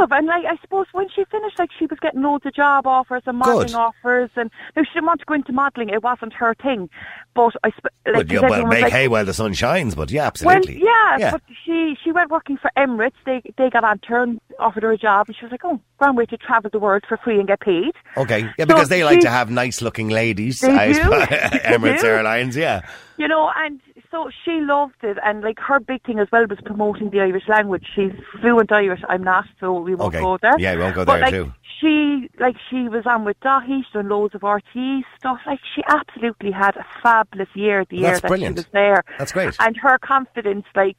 Well, 0.00 0.08
she 0.08 0.14
would 0.14 0.18
have, 0.18 0.18
and 0.18 0.26
like 0.26 0.44
I 0.46 0.60
suppose 0.60 0.86
when 0.92 1.08
she 1.14 1.24
finished, 1.24 1.58
like 1.58 1.70
she 1.78 1.86
was 1.86 1.98
getting 2.00 2.22
loads 2.22 2.46
of 2.46 2.54
job 2.54 2.86
offers 2.86 3.22
and 3.26 3.38
modelling 3.38 3.66
Good. 3.68 3.74
offers, 3.76 4.30
and 4.36 4.50
no, 4.76 4.82
she 4.84 4.90
didn't 4.94 5.06
want 5.06 5.20
to 5.20 5.26
go 5.26 5.34
into 5.34 5.52
modelling. 5.52 5.90
It 5.90 6.02
wasn't 6.02 6.32
her 6.34 6.54
thing. 6.54 6.88
But 7.34 7.54
I, 7.62 7.70
sp- 7.70 7.94
like, 8.06 8.26
But, 8.26 8.32
yeah, 8.32 8.40
well, 8.40 8.66
make 8.66 8.82
like, 8.82 8.92
hay 8.92 9.06
while 9.08 9.24
the 9.24 9.32
sun 9.34 9.52
shines, 9.52 9.94
but 9.94 10.10
yeah, 10.10 10.22
well, 10.22 10.56
absolutely. 10.56 10.82
yeah, 10.82 11.30
but 11.30 11.42
she 11.64 11.96
she 12.02 12.12
went 12.12 12.30
working 12.30 12.56
for 12.56 12.70
Emirates. 12.76 13.14
They 13.24 13.42
they 13.56 13.70
got 13.70 13.84
on 13.84 13.98
turn 14.00 14.40
offered 14.58 14.82
her 14.82 14.92
a 14.92 14.98
job, 14.98 15.28
and 15.28 15.36
she 15.36 15.44
was 15.44 15.52
like, 15.52 15.64
"Oh, 15.64 15.80
grand 15.98 16.16
way 16.16 16.26
to 16.26 16.36
travel 16.36 16.70
the 16.70 16.78
world 16.78 17.04
for 17.08 17.16
free 17.16 17.38
and 17.38 17.46
get 17.46 17.60
paid." 17.60 17.92
Okay, 18.16 18.40
yeah, 18.40 18.50
So 18.58 18.66
because 18.66 18.88
they 18.88 19.04
like 19.04 19.18
she- 19.18 19.22
to 19.22 19.30
have 19.30 19.50
nice 19.50 19.80
looking 19.80 20.08
ladies. 20.08 20.60
They 20.60 20.72
I 20.72 20.92
do. 20.92 21.00
Emirates 21.00 22.00
do. 22.00 22.06
Airlines, 22.06 22.56
yeah. 22.56 22.82
You 23.16 23.28
know, 23.28 23.50
and 23.56 23.80
so 24.10 24.28
she 24.44 24.60
loved 24.60 25.02
it, 25.02 25.18
and 25.24 25.42
like 25.42 25.58
her 25.60 25.78
big 25.80 26.04
thing 26.04 26.18
as 26.18 26.28
well 26.32 26.46
was 26.48 26.58
promoting 26.64 27.10
the 27.10 27.20
Irish 27.20 27.48
language. 27.48 27.86
She's 27.94 28.12
fluent 28.40 28.72
Irish. 28.72 29.00
I'm 29.08 29.22
not, 29.24 29.44
so 29.60 29.80
we 29.80 29.94
won't 29.94 30.14
Okay. 30.14 30.20
go 30.24 30.38
there. 30.42 30.58
Yeah, 30.58 30.74
we 30.74 30.82
won't 30.82 30.94
go 30.94 31.04
But, 31.04 31.14
there 31.14 31.22
like, 31.22 31.34
too. 31.34 31.52
She 31.80 32.28
like 32.38 32.56
she 32.68 32.88
was 32.88 33.04
on 33.06 33.24
with 33.24 33.38
Dáithí, 33.40 33.82
she 33.84 33.92
done 33.94 34.08
loads 34.08 34.34
of 34.34 34.42
RTE 34.42 35.02
stuff. 35.18 35.38
Like 35.46 35.60
she 35.74 35.82
absolutely 35.88 36.50
had 36.50 36.76
a 36.76 36.84
fabulous 37.02 37.48
year 37.54 37.86
the 37.88 37.96
year 37.96 38.06
That's 38.08 38.20
that 38.20 38.28
brilliant. 38.28 38.56
she 38.56 38.60
was 38.60 38.66
there. 38.72 39.02
That's 39.18 39.32
great. 39.32 39.54
And 39.60 39.76
her 39.78 39.96
confidence, 39.98 40.66
like 40.74 40.96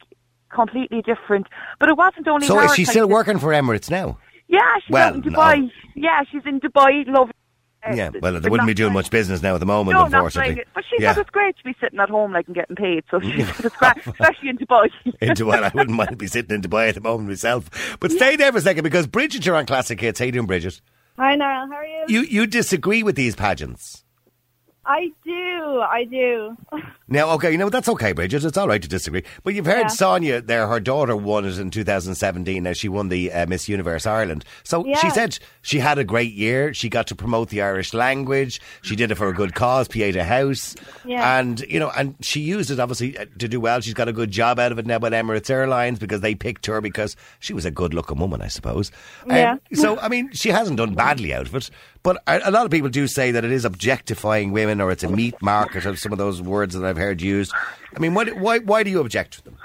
completely 0.50 1.02
different. 1.02 1.46
But 1.78 1.88
it 1.88 1.96
wasn't 1.96 2.26
only 2.28 2.46
So 2.46 2.56
her. 2.56 2.64
is 2.64 2.74
she 2.74 2.84
like, 2.84 2.90
still 2.90 3.08
working 3.08 3.38
for 3.38 3.48
Emirates 3.52 3.90
now? 3.90 4.18
Yeah, 4.48 4.58
she's 4.84 4.90
Well, 4.92 5.14
in 5.14 5.22
Dubai. 5.22 5.70
Yeah, 5.94 6.22
she's 6.30 6.42
in 6.44 6.60
Dubai. 6.60 7.06
Love. 7.06 7.30
Yeah, 7.90 8.10
well, 8.20 8.38
they 8.38 8.48
wouldn't 8.48 8.68
be 8.68 8.74
doing 8.74 8.92
much 8.92 9.10
business 9.10 9.42
now 9.42 9.54
at 9.54 9.60
the 9.60 9.66
moment, 9.66 9.98
no, 9.98 10.04
unfortunately. 10.04 10.54
trying 10.54 10.58
it. 10.58 10.68
But 10.72 10.84
she 10.88 11.02
yeah. 11.02 11.14
said 11.14 11.22
it's 11.22 11.30
great 11.30 11.56
to 11.56 11.64
be 11.64 11.74
sitting 11.80 11.98
at 11.98 12.08
home, 12.08 12.32
like 12.32 12.46
and 12.46 12.54
getting 12.54 12.76
paid. 12.76 13.02
So 13.10 13.18
she 13.20 13.42
said 13.42 13.64
it's 13.64 13.76
great, 13.76 13.96
especially 14.06 14.50
in 14.50 14.58
Dubai. 14.58 14.88
in 15.20 15.30
Dubai. 15.30 15.62
I 15.64 15.72
wouldn't 15.74 15.96
mind 15.96 16.10
to 16.10 16.16
be 16.16 16.28
sitting 16.28 16.54
in 16.54 16.62
Dubai 16.62 16.90
at 16.90 16.94
the 16.94 17.00
moment 17.00 17.28
myself. 17.28 17.96
But 17.98 18.12
stay 18.12 18.36
there 18.36 18.52
for 18.52 18.58
a 18.58 18.60
second 18.60 18.84
because 18.84 19.08
Bridget, 19.08 19.44
you're 19.44 19.56
on 19.56 19.66
Classic 19.66 20.00
Hits. 20.00 20.20
How 20.20 20.26
you 20.26 20.32
doing, 20.32 20.46
Bridget? 20.46 20.80
Hi, 21.18 21.34
Niall. 21.34 21.66
How 21.66 21.74
are 21.74 21.84
you? 21.84 22.04
You 22.08 22.20
you 22.22 22.46
disagree 22.46 23.02
with 23.02 23.16
these 23.16 23.34
pageants? 23.34 24.04
I 24.86 25.10
do. 25.24 25.51
I 25.80 26.04
do. 26.04 26.56
Now, 27.08 27.28
okay, 27.32 27.52
you 27.52 27.58
know, 27.58 27.68
that's 27.68 27.90
okay, 27.90 28.12
Bridget. 28.12 28.42
It's 28.42 28.56
all 28.56 28.66
right 28.68 28.80
to 28.80 28.88
disagree. 28.88 29.22
But 29.44 29.52
you've 29.52 29.66
heard 29.66 29.80
Yeah. 29.80 29.86
Sonia 29.88 30.40
there, 30.40 30.66
her 30.66 30.80
daughter 30.80 31.14
won 31.14 31.44
it 31.44 31.58
in 31.58 31.70
2017. 31.70 32.62
Now, 32.62 32.72
she 32.72 32.88
won 32.88 33.10
the 33.10 33.30
uh, 33.30 33.44
Miss 33.44 33.68
Universe 33.68 34.06
Ireland. 34.06 34.46
So 34.64 34.82
she 34.98 35.10
said 35.10 35.38
she 35.60 35.78
had 35.78 35.98
a 35.98 36.04
great 36.04 36.32
year. 36.32 36.72
She 36.72 36.88
got 36.88 37.06
to 37.08 37.14
promote 37.14 37.50
the 37.50 37.60
Irish 37.60 37.92
language. 37.92 38.62
She 38.80 38.96
did 38.96 39.10
it 39.10 39.16
for 39.16 39.28
a 39.28 39.34
good 39.34 39.54
cause, 39.54 39.88
Pieta 39.88 40.24
House. 40.24 40.74
Yeah. 41.04 41.38
And, 41.38 41.60
you 41.68 41.78
know, 41.78 41.90
and 41.94 42.14
she 42.22 42.40
used 42.40 42.70
it, 42.70 42.80
obviously, 42.80 43.18
uh, 43.18 43.26
to 43.40 43.46
do 43.46 43.60
well. 43.60 43.80
She's 43.82 43.92
got 43.92 44.08
a 44.08 44.12
good 44.14 44.30
job 44.30 44.58
out 44.58 44.72
of 44.72 44.78
it 44.78 44.86
now 44.86 44.98
with 44.98 45.12
Emirates 45.12 45.50
Airlines 45.50 45.98
because 45.98 46.22
they 46.22 46.34
picked 46.34 46.64
her 46.64 46.80
because 46.80 47.14
she 47.40 47.52
was 47.52 47.66
a 47.66 47.70
good 47.70 47.92
looking 47.92 48.16
woman, 48.20 48.40
I 48.40 48.48
suppose. 48.48 48.90
Um, 49.28 49.36
Yeah. 49.36 49.56
so, 49.74 49.98
I 49.98 50.08
mean, 50.08 50.30
she 50.32 50.48
hasn't 50.48 50.78
done 50.78 50.94
badly 50.94 51.34
out 51.34 51.46
of 51.48 51.54
it. 51.56 51.68
But 52.02 52.22
a, 52.26 52.50
lot 52.50 52.64
of 52.64 52.72
people 52.72 52.88
do 52.88 53.06
say 53.06 53.30
that 53.30 53.44
it 53.44 53.52
is 53.52 53.64
objectifying 53.64 54.50
women 54.50 54.80
or 54.80 54.90
it's 54.90 55.04
a 55.04 55.08
meat 55.08 55.40
market 55.40 55.86
of 55.86 56.00
some 56.00 56.10
of 56.10 56.18
those 56.18 56.42
words 56.42 56.74
that 56.74 56.84
I've 56.84 56.96
heard 56.96 57.22
used. 57.22 57.52
I 57.94 58.00
mean, 58.00 58.12
why, 58.14 58.24
why, 58.30 58.58
why 58.58 58.82
do 58.82 58.90
you 58.90 59.00
object 59.00 59.34
to 59.34 59.44
them? 59.44 59.56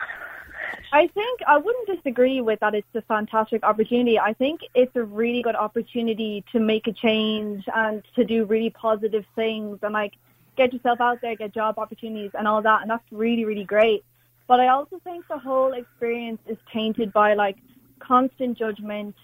I 0.93 1.07
think 1.07 1.41
I 1.47 1.57
wouldn't 1.57 1.87
disagree 1.87 2.39
with 2.41 2.59
that. 2.59 2.75
It's 2.75 2.87
a 2.93 3.01
fantastic 3.01 3.63
opportunity. 3.63 4.19
I 4.19 4.33
think 4.33 4.61
it's 4.75 4.95
a 4.95 5.03
really 5.03 5.41
good 5.41 5.55
opportunity 5.55 6.45
to 6.51 6.59
make 6.59 6.87
a 6.87 6.93
change 6.93 7.65
and 7.75 8.03
to 8.15 8.23
do 8.23 8.45
really 8.45 8.69
positive 8.69 9.25
things 9.35 9.79
and 9.81 9.93
like 9.93 10.13
get 10.55 10.71
yourself 10.71 11.01
out 11.01 11.21
there, 11.21 11.35
get 11.35 11.53
job 11.53 11.77
opportunities 11.77 12.31
and 12.37 12.47
all 12.47 12.61
that. 12.61 12.81
And 12.81 12.89
that's 12.89 13.03
really, 13.11 13.45
really 13.45 13.65
great. 13.65 14.05
But 14.47 14.59
I 14.59 14.69
also 14.69 14.99
think 15.03 15.27
the 15.27 15.37
whole 15.39 15.73
experience 15.73 16.39
is 16.47 16.57
tainted 16.71 17.11
by 17.11 17.33
like 17.33 17.57
constant 17.99 18.57
judgment, 18.57 19.15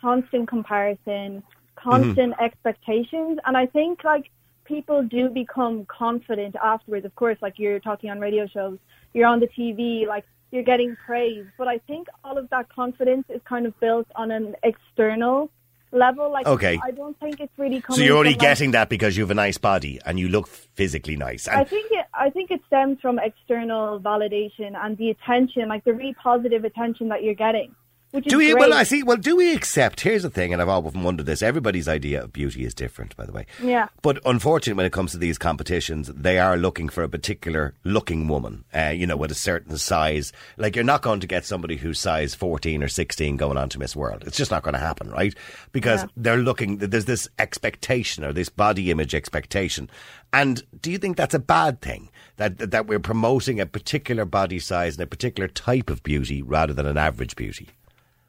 constant 0.00 0.48
comparison, 0.48 1.42
Mm-hmm. 1.84 1.90
constant 1.90 2.34
expectations. 2.40 3.38
And 3.44 3.56
I 3.56 3.66
think 3.66 4.04
like 4.04 4.30
people 4.64 5.02
do 5.02 5.28
become 5.28 5.84
confident 5.86 6.54
afterwards. 6.62 7.04
Of 7.04 7.14
course, 7.14 7.38
like 7.42 7.58
you're 7.58 7.80
talking 7.80 8.10
on 8.10 8.20
radio 8.20 8.46
shows, 8.46 8.78
you're 9.14 9.26
on 9.26 9.40
the 9.40 9.48
TV, 9.48 10.06
like 10.06 10.24
you're 10.50 10.62
getting 10.62 10.96
praise. 11.06 11.46
But 11.58 11.68
I 11.68 11.78
think 11.78 12.08
all 12.24 12.38
of 12.38 12.48
that 12.50 12.68
confidence 12.68 13.24
is 13.28 13.40
kind 13.44 13.66
of 13.66 13.78
built 13.80 14.06
on 14.16 14.30
an 14.30 14.54
external 14.62 15.50
level. 15.92 16.30
Like, 16.30 16.46
Okay. 16.46 16.78
I 16.82 16.90
don't 16.90 17.18
think 17.20 17.40
it's 17.40 17.52
really 17.58 17.80
coming. 17.80 17.98
So 17.98 18.02
you're 18.04 18.16
only 18.16 18.32
from, 18.32 18.38
like- 18.38 18.48
getting 18.48 18.70
that 18.72 18.88
because 18.88 19.16
you 19.16 19.22
have 19.24 19.30
a 19.30 19.34
nice 19.34 19.58
body 19.58 20.00
and 20.06 20.18
you 20.18 20.28
look 20.28 20.46
physically 20.46 21.16
nice. 21.16 21.48
I 21.48 21.64
think 21.64 21.90
it. 21.90 22.06
I 22.14 22.30
think 22.30 22.50
it 22.50 22.60
stems 22.66 23.00
from 23.00 23.18
external 23.18 23.98
validation 24.00 24.76
and 24.76 24.96
the 24.96 25.10
attention, 25.10 25.68
like 25.68 25.84
the 25.84 25.92
really 25.92 26.14
positive 26.14 26.64
attention 26.64 27.08
that 27.08 27.22
you're 27.24 27.34
getting, 27.34 27.74
do 28.20 28.38
we? 28.38 28.52
great. 28.52 28.58
Well, 28.58 28.74
I 28.74 28.82
see. 28.82 29.02
Well, 29.02 29.16
do 29.16 29.36
we 29.36 29.54
accept? 29.54 30.00
Here's 30.02 30.22
the 30.22 30.30
thing, 30.30 30.52
and 30.52 30.60
I've 30.60 30.68
often 30.68 31.02
wondered 31.02 31.26
this. 31.26 31.40
Everybody's 31.42 31.88
idea 31.88 32.22
of 32.22 32.32
beauty 32.32 32.64
is 32.64 32.74
different, 32.74 33.16
by 33.16 33.24
the 33.24 33.32
way. 33.32 33.46
Yeah. 33.62 33.88
But 34.02 34.20
unfortunately, 34.26 34.76
when 34.76 34.86
it 34.86 34.92
comes 34.92 35.12
to 35.12 35.18
these 35.18 35.38
competitions, 35.38 36.08
they 36.08 36.38
are 36.38 36.56
looking 36.56 36.88
for 36.90 37.02
a 37.02 37.08
particular 37.08 37.74
looking 37.84 38.28
woman. 38.28 38.64
Uh, 38.74 38.92
you 38.94 39.06
know, 39.06 39.16
with 39.16 39.30
a 39.30 39.34
certain 39.34 39.78
size. 39.78 40.32
Like 40.56 40.76
you're 40.76 40.84
not 40.84 41.02
going 41.02 41.20
to 41.20 41.26
get 41.26 41.44
somebody 41.44 41.76
who's 41.76 41.98
size 41.98 42.34
14 42.34 42.82
or 42.82 42.88
16 42.88 43.36
going 43.36 43.56
on 43.56 43.68
to 43.70 43.78
Miss 43.78 43.96
World. 43.96 44.24
It's 44.26 44.36
just 44.36 44.50
not 44.50 44.62
going 44.62 44.74
to 44.74 44.80
happen, 44.80 45.10
right? 45.10 45.34
Because 45.72 46.02
Yeah. 46.02 46.08
they're 46.16 46.36
looking. 46.38 46.78
There's 46.78 47.06
this 47.06 47.28
expectation 47.38 48.24
or 48.24 48.32
this 48.32 48.48
body 48.48 48.90
image 48.90 49.14
expectation. 49.14 49.88
And 50.32 50.62
do 50.80 50.90
you 50.90 50.98
think 50.98 51.16
that's 51.16 51.34
a 51.34 51.38
bad 51.38 51.80
thing? 51.80 52.10
That 52.36 52.58
that, 52.58 52.70
that 52.72 52.86
we're 52.86 52.98
promoting 52.98 53.60
a 53.60 53.66
particular 53.66 54.24
body 54.24 54.58
size 54.58 54.96
and 54.96 55.02
a 55.02 55.06
particular 55.06 55.48
type 55.48 55.90
of 55.90 56.02
beauty 56.02 56.42
rather 56.42 56.72
than 56.72 56.86
an 56.86 56.96
average 56.98 57.36
beauty? 57.36 57.68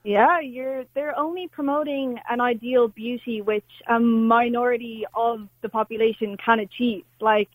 Yeah, 0.04 0.42
you're. 0.42 0.84
They're 0.94 1.18
only 1.18 1.48
promoting 1.48 2.20
an 2.30 2.42
ideal 2.42 2.90
beauty 2.90 3.42
which 3.42 3.70
a 3.88 4.00
minority 4.00 5.06
of 5.14 5.48
the 5.62 5.70
population 5.70 6.36
can 6.36 6.60
achieve. 6.60 7.06
Like, 7.22 7.50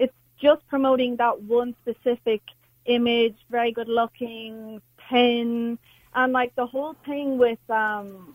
it's 0.00 0.14
just 0.40 0.66
promoting 0.68 1.16
that 1.16 1.42
one 1.42 1.76
specific 1.82 2.42
image, 2.86 3.36
very 3.48 3.70
good 3.70 3.88
looking, 3.88 4.82
thin, 5.08 5.78
and 6.14 6.32
like 6.32 6.54
the 6.56 6.66
whole 6.66 6.96
thing 7.06 7.38
with 7.38 7.58
um, 7.70 8.34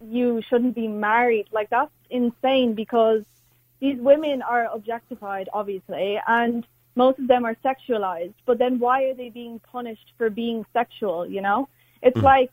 you 0.00 0.42
shouldn't 0.48 0.74
be 0.74 0.88
married. 0.88 1.46
Like 1.52 1.70
that's 1.70 1.90
insane 2.10 2.74
because 2.74 3.22
these 3.80 3.98
women 3.98 4.42
are 4.42 4.66
objectified, 4.72 5.48
obviously, 5.52 6.20
and 6.26 6.66
most 6.94 7.18
of 7.18 7.28
them 7.28 7.44
are 7.44 7.56
sexualized. 7.64 8.34
But 8.46 8.58
then 8.58 8.78
why 8.78 9.04
are 9.04 9.14
they 9.14 9.28
being 9.30 9.60
punished 9.60 10.12
for 10.18 10.30
being 10.30 10.64
sexual? 10.72 11.26
You 11.26 11.42
know, 11.42 11.68
it's 12.02 12.20
like 12.20 12.50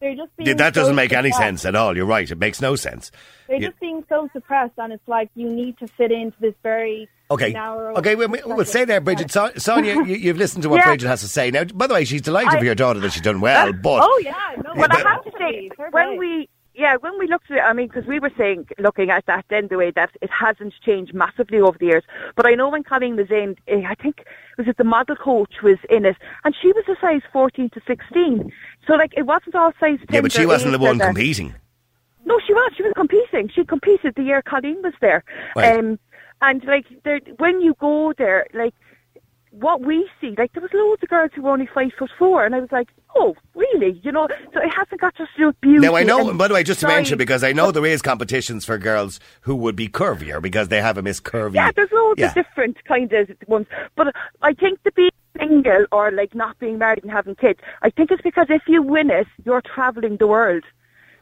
they're 0.00 0.14
just 0.14 0.34
being. 0.36 0.56
That 0.56 0.74
doesn't 0.74 0.94
make 0.94 1.12
any 1.12 1.32
sense 1.32 1.64
at 1.64 1.74
all. 1.74 1.96
You're 1.96 2.06
right. 2.06 2.30
It 2.30 2.38
makes 2.38 2.60
no 2.60 2.76
sense. 2.76 3.10
They're 3.48 3.56
Yeah. 3.60 3.68
just 3.68 3.80
being 3.80 4.04
so 4.08 4.28
suppressed, 4.32 4.74
and 4.78 4.92
it's 4.92 5.06
like 5.08 5.30
you 5.34 5.48
need 5.48 5.78
to 5.78 5.88
fit 5.88 6.12
into 6.12 6.36
this 6.40 6.54
very 6.62 7.08
Okay. 7.30 7.52
narrow. 7.52 7.94
Okay, 7.96 8.14
we'll, 8.14 8.28
we'll 8.46 8.64
stay 8.64 8.84
there, 8.84 9.00
Bridget. 9.00 9.30
So, 9.30 9.50
Sonia, 9.56 9.94
you, 10.04 10.04
you've 10.24 10.36
listened 10.36 10.62
to 10.62 10.68
what 10.68 10.78
Yeah. 10.78 10.86
Bridget 10.86 11.08
has 11.08 11.20
to 11.22 11.28
say. 11.28 11.50
Now, 11.50 11.64
by 11.64 11.86
the 11.86 11.94
way, 11.94 12.04
she's 12.04 12.22
delighted 12.22 12.54
I- 12.54 12.58
for 12.58 12.64
your 12.64 12.74
daughter 12.74 13.00
that 13.00 13.12
she's 13.12 13.22
done 13.22 13.40
well, 13.40 13.72
but. 13.72 14.00
Oh 14.02 14.20
yeah, 14.22 14.34
no. 14.64 14.74
But 14.74 14.90
Yeah, 14.96 15.04
I 15.04 15.10
have 15.12 15.24
to 15.24 15.32
say, 15.38 15.70
when 15.90 16.16
we 16.18 16.48
yeah, 16.74 16.94
when 17.00 17.18
we 17.18 17.26
looked 17.26 17.50
at 17.50 17.56
it, 17.56 17.60
I 17.64 17.72
mean, 17.72 17.88
because 17.88 18.06
we 18.06 18.20
were 18.20 18.30
saying, 18.38 18.68
looking 18.78 19.10
at 19.10 19.26
that 19.26 19.44
then, 19.50 19.66
the 19.68 19.76
way 19.76 19.90
that 19.96 20.10
it 20.22 20.30
hasn't 20.30 20.74
changed 20.86 21.12
massively 21.12 21.58
over 21.58 21.76
the 21.76 21.86
years. 21.86 22.04
But 22.36 22.46
I 22.46 22.54
know 22.54 22.68
when 22.68 22.84
Colleen 22.84 23.16
was 23.16 23.26
in, 23.32 23.56
eh, 23.66 23.82
I 23.84 23.96
think 23.96 24.22
was 24.56 24.68
it 24.68 24.76
the 24.76 24.84
model 24.84 25.16
coach 25.16 25.54
was 25.60 25.78
in 25.90 26.04
it, 26.04 26.14
and 26.44 26.54
she 26.62 26.68
was 26.68 26.84
a 26.88 26.94
size 27.00 27.22
fourteen 27.32 27.68
to 27.70 27.80
sixteen. 27.84 28.52
So 28.88 28.94
like, 28.94 29.12
it 29.16 29.22
wasn't 29.26 29.54
all 29.54 29.72
size. 29.78 29.98
yeah, 30.10 30.22
but 30.22 30.32
she 30.32 30.46
wasn't 30.46 30.72
the 30.72 30.78
one 30.78 30.98
competing. 30.98 31.54
No, 32.24 32.40
she 32.44 32.52
was. 32.54 32.72
She 32.76 32.82
was 32.82 32.92
competing. 32.96 33.48
She 33.54 33.64
competed 33.64 34.14
the 34.16 34.22
year 34.24 34.42
Colleen 34.42 34.82
was 34.82 34.94
there. 35.00 35.22
Right. 35.54 35.78
Um, 35.78 35.98
and 36.42 36.64
like, 36.64 36.86
there, 37.04 37.20
when 37.36 37.60
you 37.60 37.74
go 37.78 38.12
there, 38.18 38.46
like, 38.52 38.74
what 39.50 39.80
we 39.80 40.08
see, 40.20 40.34
like, 40.36 40.52
there 40.52 40.60
was 40.62 40.70
loads 40.74 41.02
of 41.02 41.08
girls 41.08 41.30
who 41.34 41.42
were 41.42 41.50
only 41.50 41.66
five 41.72 41.90
foot 41.98 42.10
four, 42.18 42.44
and 42.44 42.54
I 42.54 42.60
was 42.60 42.70
like, 42.70 42.88
oh, 43.16 43.34
really? 43.54 43.98
You 44.04 44.12
know, 44.12 44.28
so 44.52 44.60
it 44.60 44.68
hasn't 44.76 45.00
got 45.00 45.14
just 45.16 45.32
to 45.36 45.38
do 45.38 45.46
with 45.48 45.60
beauty. 45.62 45.86
Now, 45.86 45.96
I 45.96 46.02
know, 46.02 46.28
and 46.28 46.38
by 46.38 46.48
the 46.48 46.54
way, 46.54 46.62
just 46.62 46.80
to 46.80 46.86
size. 46.86 46.94
mention, 46.94 47.18
because 47.18 47.42
I 47.42 47.52
know 47.52 47.70
there 47.72 47.84
is 47.86 48.02
competitions 48.02 48.64
for 48.66 48.76
girls 48.78 49.18
who 49.42 49.56
would 49.56 49.74
be 49.74 49.88
curvier 49.88 50.40
because 50.40 50.68
they 50.68 50.80
have 50.82 50.98
a 50.98 51.02
Miss 51.02 51.18
Curvy. 51.20 51.54
Yeah, 51.54 51.72
there's 51.74 51.90
loads 51.92 52.20
Yeah. 52.20 52.28
of 52.28 52.34
different 52.34 52.76
kind 52.84 53.10
of 53.12 53.30
ones. 53.46 53.66
But 53.96 54.14
I 54.42 54.52
think 54.52 54.82
the 54.84 54.92
being 54.92 55.10
single 55.38 55.86
or 55.92 56.10
like 56.10 56.34
not 56.34 56.58
being 56.58 56.78
married 56.78 57.02
and 57.02 57.12
having 57.12 57.34
kids, 57.34 57.60
I 57.82 57.90
think 57.90 58.10
it's 58.10 58.22
because 58.22 58.46
if 58.50 58.62
you 58.66 58.82
win 58.82 59.10
it, 59.10 59.26
you're 59.44 59.62
travelling 59.62 60.16
the 60.18 60.26
world. 60.26 60.64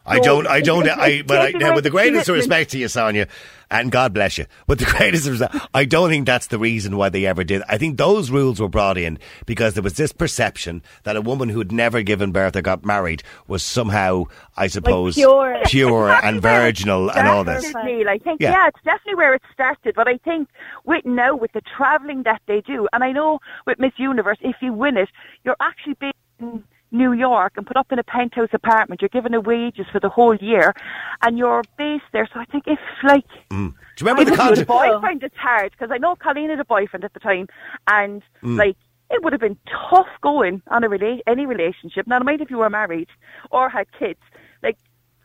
I 0.07 0.19
don't, 0.21 0.47
I 0.47 0.61
don't, 0.61 0.89
I, 0.89 1.23
but 1.23 1.55
I, 1.55 1.59
now, 1.59 1.75
with 1.75 1.85
the 1.85 1.91
greatest 1.91 2.29
respect 2.29 2.71
to 2.71 2.79
you, 2.79 2.89
Sonia, 2.89 3.27
and 3.71 3.91
God 3.91 4.15
bless 4.15 4.39
you, 4.39 4.47
with 4.69 4.79
the 4.79 4.85
greatest 4.97 5.29
respect, 5.29 5.57
I 5.75 5.85
don't 5.85 6.09
think 6.09 6.27
that's 6.27 6.47
the 6.47 6.59
reason 6.59 6.97
why 6.97 7.09
they 7.09 7.27
ever 7.27 7.43
did. 7.43 7.63
I 7.69 7.79
think 7.79 7.97
those 7.99 8.31
rules 8.31 8.61
were 8.61 8.69
brought 8.69 8.97
in 8.99 9.19
because 9.45 9.75
there 9.75 9.83
was 9.83 9.95
this 9.95 10.13
perception 10.13 10.83
that 11.03 11.17
a 11.17 11.21
woman 11.21 11.49
who 11.49 11.59
had 11.59 11.73
never 11.73 12.03
given 12.03 12.31
birth 12.33 12.55
or 12.55 12.63
got 12.63 12.85
married 12.85 13.23
was 13.49 13.63
somehow, 13.63 14.25
I 14.57 14.69
suppose, 14.69 15.15
pure. 15.17 15.59
pure 15.67 16.11
and 16.11 16.41
virginal 16.41 17.11
and 17.11 17.27
all 17.27 17.43
this. 17.45 17.75
I 17.75 18.19
think, 18.19 18.41
Yeah. 18.41 18.53
yeah. 18.53 18.69
it's 18.69 18.83
definitely 18.85 19.17
where 19.17 19.35
it 19.35 19.43
started. 19.53 19.95
But 19.97 20.09
I 20.09 20.19
think 20.19 20.49
with 20.85 21.05
now, 21.05 21.35
with 21.35 21.53
the 21.53 21.63
travelling 21.77 22.23
that 22.23 22.41
they 22.47 22.61
do, 22.61 22.89
and 22.93 23.03
I 23.03 23.13
know 23.13 23.41
with 23.67 23.79
Miss 23.79 23.93
Universe, 23.97 24.39
if 24.41 24.57
you 24.61 24.73
win 24.73 24.97
it, 24.97 25.09
you're 25.45 25.57
actually 25.61 25.97
in 26.39 26.63
New 26.91 27.13
York 27.13 27.55
and 27.57 27.67
put 27.67 27.77
up 27.77 27.91
in 27.93 27.99
a 27.99 28.05
penthouse 28.05 28.49
apartment. 28.53 29.03
You're 29.03 29.09
given 29.09 29.35
a 29.35 29.41
wages 29.41 29.87
for 29.91 30.01
the 30.01 30.09
whole 30.09 30.37
year, 30.37 30.75
and 31.23 31.37
you're 31.37 31.63
based 31.77 32.05
there. 32.13 32.29
So 32.33 32.41
I 32.41 32.45
think 32.45 32.65
if 32.67 32.79
like 33.05 33.25
mm. 33.51 33.73
Do 33.97 34.05
you 34.05 34.11
remember 34.11 34.31
the 34.31 34.37
had 34.43 34.53
a 34.53 34.65
contest? 34.65 34.69
boyfriend, 34.69 35.23
it's 35.23 35.37
hard 35.37 35.73
because 35.73 35.91
I 35.91 35.99
know 35.99 36.17
Colleen 36.17 36.51
had 36.51 36.61
a 36.61 36.65
boyfriend 36.65 37.05
at 37.05 37.15
the 37.15 37.21
time, 37.21 37.49
and 37.87 38.23
like 38.43 38.77
it 39.11 39.23
would 39.23 39.33
have 39.33 39.41
been 39.41 39.59
tough 39.91 40.09
going 40.21 40.63
on 40.69 40.85
a 40.85 40.89
rela- 40.89 41.21
any 41.27 41.47
relationship. 41.47 42.07
Now, 42.07 42.19
mind 42.19 42.41
if 42.41 42.51
you 42.51 42.59
were 42.59 42.71
married 42.71 43.09
or 43.51 43.69
had 43.69 43.87
kids, 43.99 44.21
like 44.63 44.77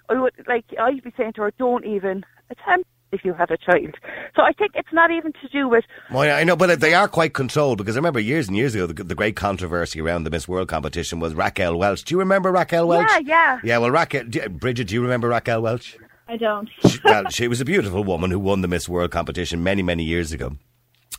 I 0.10 0.14
would 0.14 0.34
like 0.48 0.66
I'd 0.80 1.04
be 1.04 1.14
saying 1.18 1.34
to 1.34 1.42
her, 1.44 1.52
don't 1.58 1.86
even 1.86 2.24
attempt 2.50 2.88
if 3.12 3.24
you 3.26 3.34
had 3.34 3.52
a 3.52 3.58
child. 3.58 3.96
So 4.36 4.42
I 4.44 4.52
think 4.54 4.72
it's 4.76 4.92
not 4.94 5.12
even 5.12 5.34
to 5.34 5.48
do 5.52 5.68
with 5.68 5.84
Well, 6.12 6.36
I 6.36 6.44
know, 6.44 6.56
but 6.56 6.80
they 6.80 6.94
are 6.94 7.08
quite 7.08 7.34
controlled 7.34 7.78
because 7.78 7.96
I 7.96 8.00
remember 8.00 8.20
years 8.20 8.48
and 8.48 8.56
years 8.58 8.76
ago 8.76 8.88
the, 8.88 9.04
the 9.04 9.16
great 9.16 9.36
controversy 9.36 10.02
around 10.02 10.24
the 10.24 10.30
Miss 10.30 10.48
World 10.48 10.68
competition 10.68 11.20
was 11.20 11.34
Raquel 11.34 11.78
Welch. 11.78 12.04
Do 12.04 12.14
you 12.16 12.20
remember 12.20 12.52
Raquel 12.52 12.88
Welch? 12.88 13.08
Yeah, 13.10 13.20
yeah. 13.20 13.60
Yeah, 13.64 13.78
well, 13.80 13.92
Raquel, 13.92 14.24
do- 14.26 14.48
Bridget, 14.50 14.88
do 14.88 14.96
you 14.96 15.02
remember 15.02 15.28
Raquel 15.30 15.62
Welch? 15.62 15.98
I 16.28 16.38
don't. 16.38 16.70
She, 16.88 17.00
well, 17.04 17.30
she 17.30 17.48
was 17.50 17.60
a 17.60 17.66
beautiful 17.66 18.04
woman 18.06 18.32
who 18.32 18.40
won 18.40 18.62
the 18.62 18.68
Miss 18.70 18.88
World 18.88 19.12
competition 19.12 19.62
many, 19.64 19.84
many 19.84 20.04
years 20.04 20.32
ago. 20.32 20.56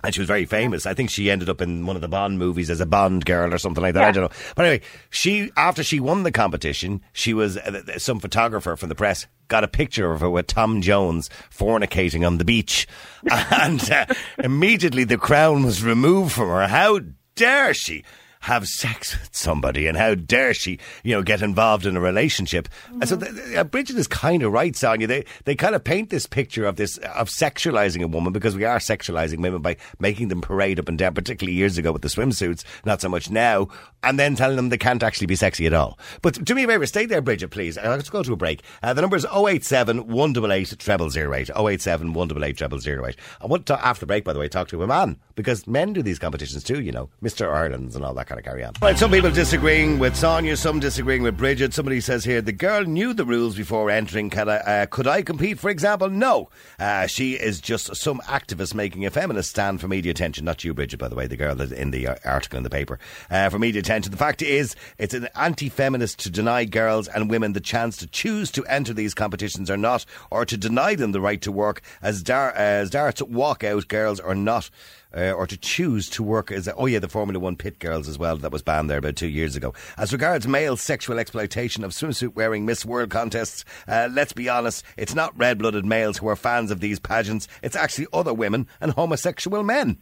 And 0.03 0.15
she 0.15 0.21
was 0.21 0.27
very 0.27 0.47
famous. 0.47 0.87
I 0.87 0.95
think 0.95 1.11
she 1.11 1.31
ended 1.31 1.49
up 1.49 1.61
in 1.61 1.87
one 1.87 1.97
of 1.97 2.03
the 2.03 2.09
Bond 2.09 2.39
movies 2.39 2.71
as 2.71 2.81
a 2.81 2.87
Bond 2.87 3.25
girl 3.25 3.55
or 3.55 3.59
something 3.59 3.83
like 3.83 3.95
that. 3.95 4.05
I 4.05 4.11
don't 4.11 4.25
know. 4.25 4.37
But 4.57 4.65
anyway, 4.65 4.85
she 5.11 5.51
after 5.57 5.85
she 5.85 6.01
won 6.01 6.23
the 6.23 6.33
competition, 6.33 7.03
she 7.13 7.35
was 7.35 7.57
uh, 7.57 7.99
some 7.99 8.19
photographer 8.19 8.77
from 8.77 8.89
the 8.89 8.95
press 8.95 9.27
got 9.49 9.65
a 9.65 9.69
picture 9.69 10.11
of 10.11 10.23
her 10.23 10.31
with 10.31 10.47
Tom 10.47 10.81
Jones 10.81 11.29
fornicating 11.55 12.27
on 12.27 12.39
the 12.39 12.45
beach, 12.45 12.87
and 13.31 13.91
uh, 13.91 14.07
immediately 14.39 15.05
the 15.05 15.19
crown 15.19 15.65
was 15.65 15.85
removed 15.85 16.33
from 16.33 16.49
her. 16.49 16.67
How 16.67 17.01
dare 17.35 17.75
she? 17.75 18.03
Have 18.43 18.67
sex 18.67 19.19
with 19.19 19.35
somebody, 19.35 19.87
and 19.87 19.97
how 19.97 20.15
dare 20.15 20.53
she, 20.53 20.79
you 21.05 21.15
know, 21.15 21.23
get 21.23 21.43
involved 21.43 21.87
in 21.87 21.97
a 21.97 22.01
relationship? 22.01 22.69
And 22.91 23.09
so, 23.09 23.17
th- 23.17 23.33
th- 23.33 23.57
uh, 23.57 23.65
Bridget 23.65 23.97
is 23.97 24.09
kind 24.09 24.43
of 24.43 24.53
right, 24.53 24.75
Sonia. 24.75 25.07
They 25.07 25.25
they 25.45 25.55
kind 25.55 25.77
of 25.77 25.85
paint 25.85 26.11
this 26.11 26.27
picture 26.27 26.65
of 26.65 26.75
this 26.75 26.97
of 26.99 27.29
sexualizing 27.29 28.03
a 28.03 28.09
woman 28.09 28.33
because 28.33 28.57
we 28.57 28.65
are 28.65 28.79
sexualizing 28.79 29.39
women 29.39 29.63
by 29.63 29.77
making 30.01 30.27
them 30.29 30.41
parade 30.41 30.81
up 30.81 30.89
and 30.89 30.99
down, 30.99 31.15
particularly 31.15 31.57
years 31.57 31.79
ago 31.79 31.93
with 31.93 32.03
the 32.03 32.09
swimsuits, 32.09 32.65
not 32.85 33.01
so 33.01 33.09
much 33.09 33.31
now, 33.31 33.69
and 34.03 34.19
then 34.19 34.35
telling 34.35 34.57
them 34.57 34.69
they 34.71 34.79
can't 34.79 35.03
actually 35.03 35.29
be 35.29 35.37
sexy 35.37 35.67
at 35.67 35.73
all. 35.73 35.99
But 36.21 36.45
do 36.45 36.55
me 36.55 36.65
a 36.65 36.67
favour, 36.67 36.87
stay 36.87 37.07
there, 37.07 37.23
Bridget, 37.23 37.49
please. 37.49 37.79
Uh, 37.79 37.91
let's 37.91 38.11
go 38.11 38.23
to 38.23 38.33
a 38.33 38.37
break. 38.37 38.63
Uh, 38.83 38.93
the 38.93 39.01
number 39.01 39.17
is 39.17 39.27
087 39.27 40.09
188 40.09 40.83
0008. 40.83 41.51
087 41.57 42.13
188 42.13 42.83
0008. 42.85 43.17
I 43.41 43.47
want 43.47 43.67
to, 43.67 43.87
after 43.87 44.01
the 44.01 44.07
break, 44.07 44.25
by 44.25 44.33
the 44.33 44.39
way, 44.41 44.49
talk 44.49 44.69
to 44.69 44.83
a 44.83 44.87
man 44.87 45.19
because 45.37 45.67
men 45.67 45.93
do 45.93 46.03
these 46.03 46.19
competitions 46.19 46.65
too, 46.65 46.81
you 46.81 46.93
know, 46.93 47.09
Mr. 47.23 47.53
Ireland's 47.53 47.95
and 47.97 48.05
all 48.05 48.15
that 48.15 48.27
kind 48.27 48.32
of 48.39 48.45
carry 48.45 48.65
on. 48.65 48.97
Some 48.97 49.11
people 49.11 49.31
disagreeing 49.31 49.99
with 49.99 50.17
Sonia, 50.17 50.57
some 50.57 50.81
disagreeing 50.81 51.23
with 51.23 51.37
Bridget. 51.37 51.75
Somebody 51.75 52.01
says 52.01 52.25
here, 52.25 52.41
the 52.41 52.53
girl 52.53 52.85
knew 52.85 53.13
the 53.13 53.25
rules 53.25 53.57
before 53.57 53.91
entering. 53.91 54.31
Can 54.31 54.49
I, 54.49 54.57
uh, 54.57 54.87
could 54.87 55.07
I 55.07 55.23
compete, 55.23 55.59
for 55.59 55.71
example? 55.71 56.09
No. 56.11 56.49
Uh, 56.79 57.07
she 57.07 57.35
is 57.35 57.61
just 57.61 57.95
some 57.97 58.21
activist 58.21 58.75
making 58.75 59.07
a 59.07 59.11
feminist 59.11 59.51
stand 59.51 59.81
for 59.81 59.89
media 59.89 60.11
attention. 60.11 60.45
Not 60.45 60.65
you, 60.65 60.75
Bridget, 60.75 60.99
by 60.99 61.09
the 61.09 61.15
way, 61.15 61.27
the 61.27 61.37
girl 61.37 61.61
in 61.61 61.91
the 61.91 62.09
uh, 62.09 62.15
article 62.25 62.57
in 62.57 62.63
the 62.63 62.71
paper. 62.71 62.99
Uh, 63.31 63.49
for 63.49 63.59
media 63.59 63.81
attention. 63.81 64.11
The 64.11 64.19
fact 64.19 64.43
is, 64.43 64.77
it's 64.99 65.15
an 65.15 65.29
anti 65.35 65.69
feminist 65.69 66.19
to 66.21 66.31
deny 66.31 66.65
girls 66.65 67.09
and 67.09 67.31
women 67.31 67.53
the 67.53 67.61
chance 67.61 67.97
to 67.99 68.07
choose 68.07 68.51
to 68.53 68.65
enter 68.67 68.93
these 68.93 69.15
competitions 69.15 69.71
or 69.71 69.77
not, 69.77 70.05
or 70.31 70.45
to 70.45 70.57
deny 70.57 70.95
them 70.95 71.13
the 71.13 71.21
right 71.21 71.41
to 71.43 71.53
work 71.53 71.83
as, 72.01 72.23
dar- 72.23 72.53
as 72.53 72.91
darts 72.91 73.23
walk 73.23 73.65
out 73.65 73.89
girls 73.89 74.21
or 74.21 74.35
not 74.35 74.71
uh, 75.17 75.33
or 75.33 75.47
to 75.47 75.57
choose 75.57 76.09
to 76.11 76.23
work 76.23 76.51
as 76.51 76.67
a, 76.67 76.75
oh 76.75 76.87
yeah 76.87 76.99
the 76.99 77.09
Formula 77.09 77.39
One 77.39 77.57
pit 77.57 77.79
girls 77.79 78.09
as 78.09 78.19
well 78.19 78.37
that 78.37 78.53
was 78.53 78.63
banned 78.63 78.91
there 78.91 78.99
about 78.99 79.17
two 79.17 79.29
years 79.29 79.57
ago. 79.57 79.75
As 79.97 80.13
regards 80.13 80.47
male 80.47 80.77
sexual 80.77 81.19
exploitation 81.19 81.85
of 81.85 81.93
swimsuit 81.93 82.35
wearing 82.35 82.65
Miss 82.65 82.85
World 82.85 83.11
contests, 83.11 83.65
uh, 83.89 84.09
let's 84.13 84.33
be 84.33 84.49
honest, 84.49 84.85
it's 84.97 85.15
not 85.15 85.37
red 85.39 85.59
blooded 85.59 85.85
males 85.85 86.19
who 86.19 86.29
are 86.29 86.37
fans 86.37 86.71
of 86.71 86.81
these 86.81 86.99
pageants. 86.99 87.49
It's 87.63 87.77
actually 87.77 88.07
other 88.13 88.35
women 88.35 88.67
and 88.81 88.93
homosexual 88.93 89.63
men. 89.63 89.99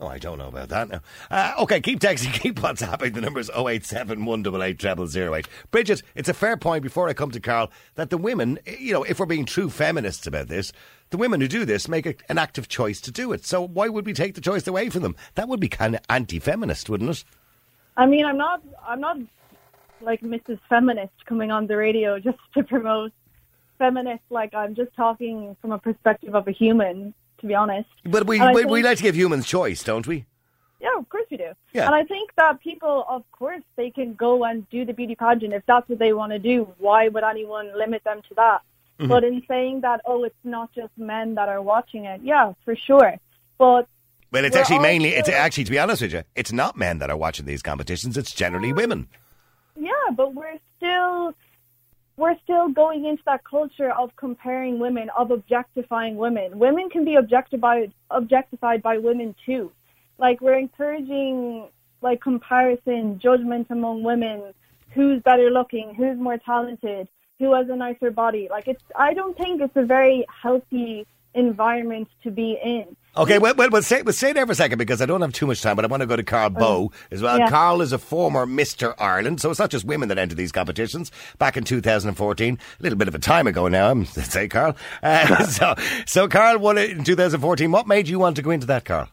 Oh, 0.00 0.06
I 0.06 0.18
don't 0.18 0.38
know 0.38 0.46
about 0.46 0.68
that 0.68 0.88
now. 0.88 1.00
Uh, 1.28 1.54
okay, 1.60 1.80
keep 1.80 1.98
texting, 1.98 2.32
keep 2.40 2.56
WhatsApping. 2.56 3.14
The 3.14 3.20
number 3.20 3.40
is 3.40 3.50
087 3.56 4.24
188 4.24 5.10
0008. 5.10 5.48
Bridget, 5.72 6.02
it's 6.14 6.28
a 6.28 6.34
fair 6.34 6.56
point 6.56 6.84
before 6.84 7.08
I 7.08 7.14
come 7.14 7.32
to 7.32 7.40
Karl 7.40 7.70
that 7.96 8.10
the 8.10 8.18
women, 8.18 8.60
you 8.78 8.92
know, 8.92 9.02
if 9.02 9.18
we're 9.18 9.26
being 9.26 9.44
true 9.44 9.68
feminists 9.68 10.26
about 10.26 10.46
this, 10.46 10.72
the 11.10 11.16
women 11.16 11.40
who 11.40 11.48
do 11.48 11.64
this 11.64 11.88
make 11.88 12.06
a, 12.06 12.14
an 12.28 12.38
active 12.38 12.68
choice 12.68 13.00
to 13.02 13.10
do 13.10 13.32
it. 13.32 13.44
So 13.44 13.62
why 13.66 13.88
would 13.88 14.06
we 14.06 14.12
take 14.12 14.34
the 14.34 14.40
choice 14.40 14.66
away 14.66 14.90
from 14.90 15.02
them? 15.02 15.16
That 15.34 15.48
would 15.48 15.60
be 15.60 15.68
kind 15.68 15.94
of 15.94 16.00
anti-feminist, 16.08 16.88
wouldn't 16.88 17.10
it? 17.10 17.24
I 17.96 18.06
mean, 18.06 18.24
I'm 18.24 18.36
not. 18.36 18.62
I'm 18.86 19.00
not 19.00 19.18
like 20.00 20.20
Mrs. 20.20 20.60
Feminist 20.68 21.26
coming 21.26 21.50
on 21.50 21.66
the 21.66 21.76
radio 21.76 22.18
just 22.20 22.38
to 22.54 22.62
promote 22.62 23.12
feminist. 23.78 24.22
Like 24.30 24.54
I'm 24.54 24.74
just 24.74 24.94
talking 24.94 25.56
from 25.60 25.72
a 25.72 25.78
perspective 25.78 26.34
of 26.34 26.46
a 26.46 26.52
human, 26.52 27.14
to 27.40 27.46
be 27.46 27.54
honest. 27.54 27.88
But 28.04 28.26
we, 28.26 28.40
we, 28.54 28.64
we 28.64 28.82
like 28.82 28.98
to 28.98 29.02
give 29.02 29.16
humans 29.16 29.46
choice, 29.46 29.82
don't 29.82 30.06
we? 30.06 30.26
Yeah, 30.80 30.96
of 30.96 31.08
course 31.08 31.26
we 31.28 31.38
do. 31.38 31.50
Yeah. 31.72 31.86
And 31.86 31.94
I 31.94 32.04
think 32.04 32.30
that 32.36 32.60
people, 32.60 33.04
of 33.08 33.24
course, 33.32 33.62
they 33.76 33.90
can 33.90 34.14
go 34.14 34.44
and 34.44 34.68
do 34.70 34.84
the 34.84 34.92
beauty 34.92 35.16
pageant 35.16 35.52
if 35.52 35.64
that's 35.66 35.88
what 35.88 35.98
they 35.98 36.12
want 36.12 36.30
to 36.32 36.38
do. 36.38 36.72
Why 36.78 37.08
would 37.08 37.24
anyone 37.24 37.76
limit 37.76 38.04
them 38.04 38.22
to 38.28 38.34
that? 38.36 38.60
Mm-hmm. 38.98 39.08
But 39.08 39.24
in 39.24 39.42
saying 39.46 39.82
that, 39.82 40.00
oh, 40.06 40.24
it's 40.24 40.34
not 40.44 40.72
just 40.74 40.90
men 40.96 41.34
that 41.36 41.48
are 41.48 41.62
watching 41.62 42.06
it, 42.06 42.20
yeah, 42.22 42.52
for 42.64 42.74
sure. 42.74 43.14
But 43.56 43.86
Well, 44.32 44.44
it's 44.44 44.56
actually 44.56 44.76
all 44.76 44.82
mainly, 44.82 45.10
it's 45.10 45.28
actually, 45.28 45.64
to 45.64 45.70
be 45.70 45.78
honest 45.78 46.02
with 46.02 46.12
you, 46.12 46.24
it's 46.34 46.52
not 46.52 46.76
men 46.76 46.98
that 46.98 47.08
are 47.08 47.16
watching 47.16 47.46
these 47.46 47.62
competitions, 47.62 48.16
it's 48.16 48.32
generally 48.32 48.72
women. 48.72 49.08
Yeah, 49.76 49.92
but 50.16 50.34
we're 50.34 50.58
still 50.76 51.34
we're 52.16 52.36
still 52.42 52.68
going 52.68 53.04
into 53.04 53.22
that 53.26 53.44
culture 53.44 53.92
of 53.92 54.10
comparing 54.16 54.80
women, 54.80 55.08
of 55.16 55.30
objectifying 55.30 56.16
women. 56.16 56.58
Women 56.58 56.90
can 56.90 57.04
be 57.04 57.14
objectified 57.14 57.92
objectified 58.10 58.82
by 58.82 58.98
women 58.98 59.36
too. 59.46 59.70
Like 60.18 60.40
we're 60.40 60.58
encouraging 60.58 61.68
like 62.02 62.20
comparison, 62.20 63.20
judgment 63.20 63.68
among 63.70 64.02
women, 64.02 64.52
who's 64.90 65.22
better 65.22 65.50
looking, 65.50 65.94
who's 65.94 66.18
more 66.18 66.38
talented, 66.38 67.08
who 67.38 67.54
has 67.54 67.68
a 67.68 67.76
nicer 67.76 68.10
body. 68.10 68.48
Like 68.50 68.68
it's 68.68 68.82
I 68.96 69.14
don't 69.14 69.36
think 69.36 69.60
it's 69.60 69.76
a 69.76 69.84
very 69.84 70.26
healthy 70.42 71.06
environment 71.34 72.08
to 72.22 72.30
be 72.30 72.58
in. 72.62 72.96
Okay, 73.16 73.38
well, 73.38 73.54
well, 73.56 73.68
well, 73.70 73.82
stay, 73.82 74.02
well, 74.02 74.12
stay 74.12 74.32
there 74.32 74.46
for 74.46 74.52
a 74.52 74.54
second 74.54 74.78
because 74.78 75.02
I 75.02 75.06
don't 75.06 75.22
have 75.22 75.32
too 75.32 75.46
much 75.46 75.60
time, 75.60 75.74
but 75.74 75.84
I 75.84 75.88
want 75.88 76.02
to 76.02 76.06
go 76.06 76.14
to 76.14 76.22
Karl 76.22 76.50
Bowe 76.50 76.92
as 77.10 77.20
well. 77.20 77.36
yeah. 77.36 77.48
Karl 77.48 77.80
is 77.80 77.90
a 77.90 77.98
former 77.98 78.46
Mr. 78.46 78.94
Ireland, 78.96 79.40
so 79.40 79.50
it's 79.50 79.58
not 79.58 79.70
just 79.70 79.84
women 79.84 80.08
that 80.10 80.18
enter 80.18 80.36
these 80.36 80.52
competitions. 80.52 81.10
Back 81.36 81.56
in 81.56 81.64
2014, 81.64 82.58
a 82.78 82.82
little 82.82 82.96
bit 82.96 83.08
of 83.08 83.16
a 83.16 83.18
time 83.18 83.48
ago 83.48 83.66
now, 83.66 83.90
I'm 83.90 84.04
say, 84.06 84.46
Karl. 84.46 84.76
Uh, 85.02 85.44
so, 85.46 85.74
so 86.06 86.28
Karl 86.28 86.58
won 86.58 86.78
it 86.78 86.90
in 86.90 87.02
2014. 87.02 87.72
What 87.72 87.88
made 87.88 88.06
you 88.08 88.20
want 88.20 88.36
to 88.36 88.42
go 88.42 88.50
into 88.50 88.68
that, 88.68 88.84
Karl? 88.84 89.08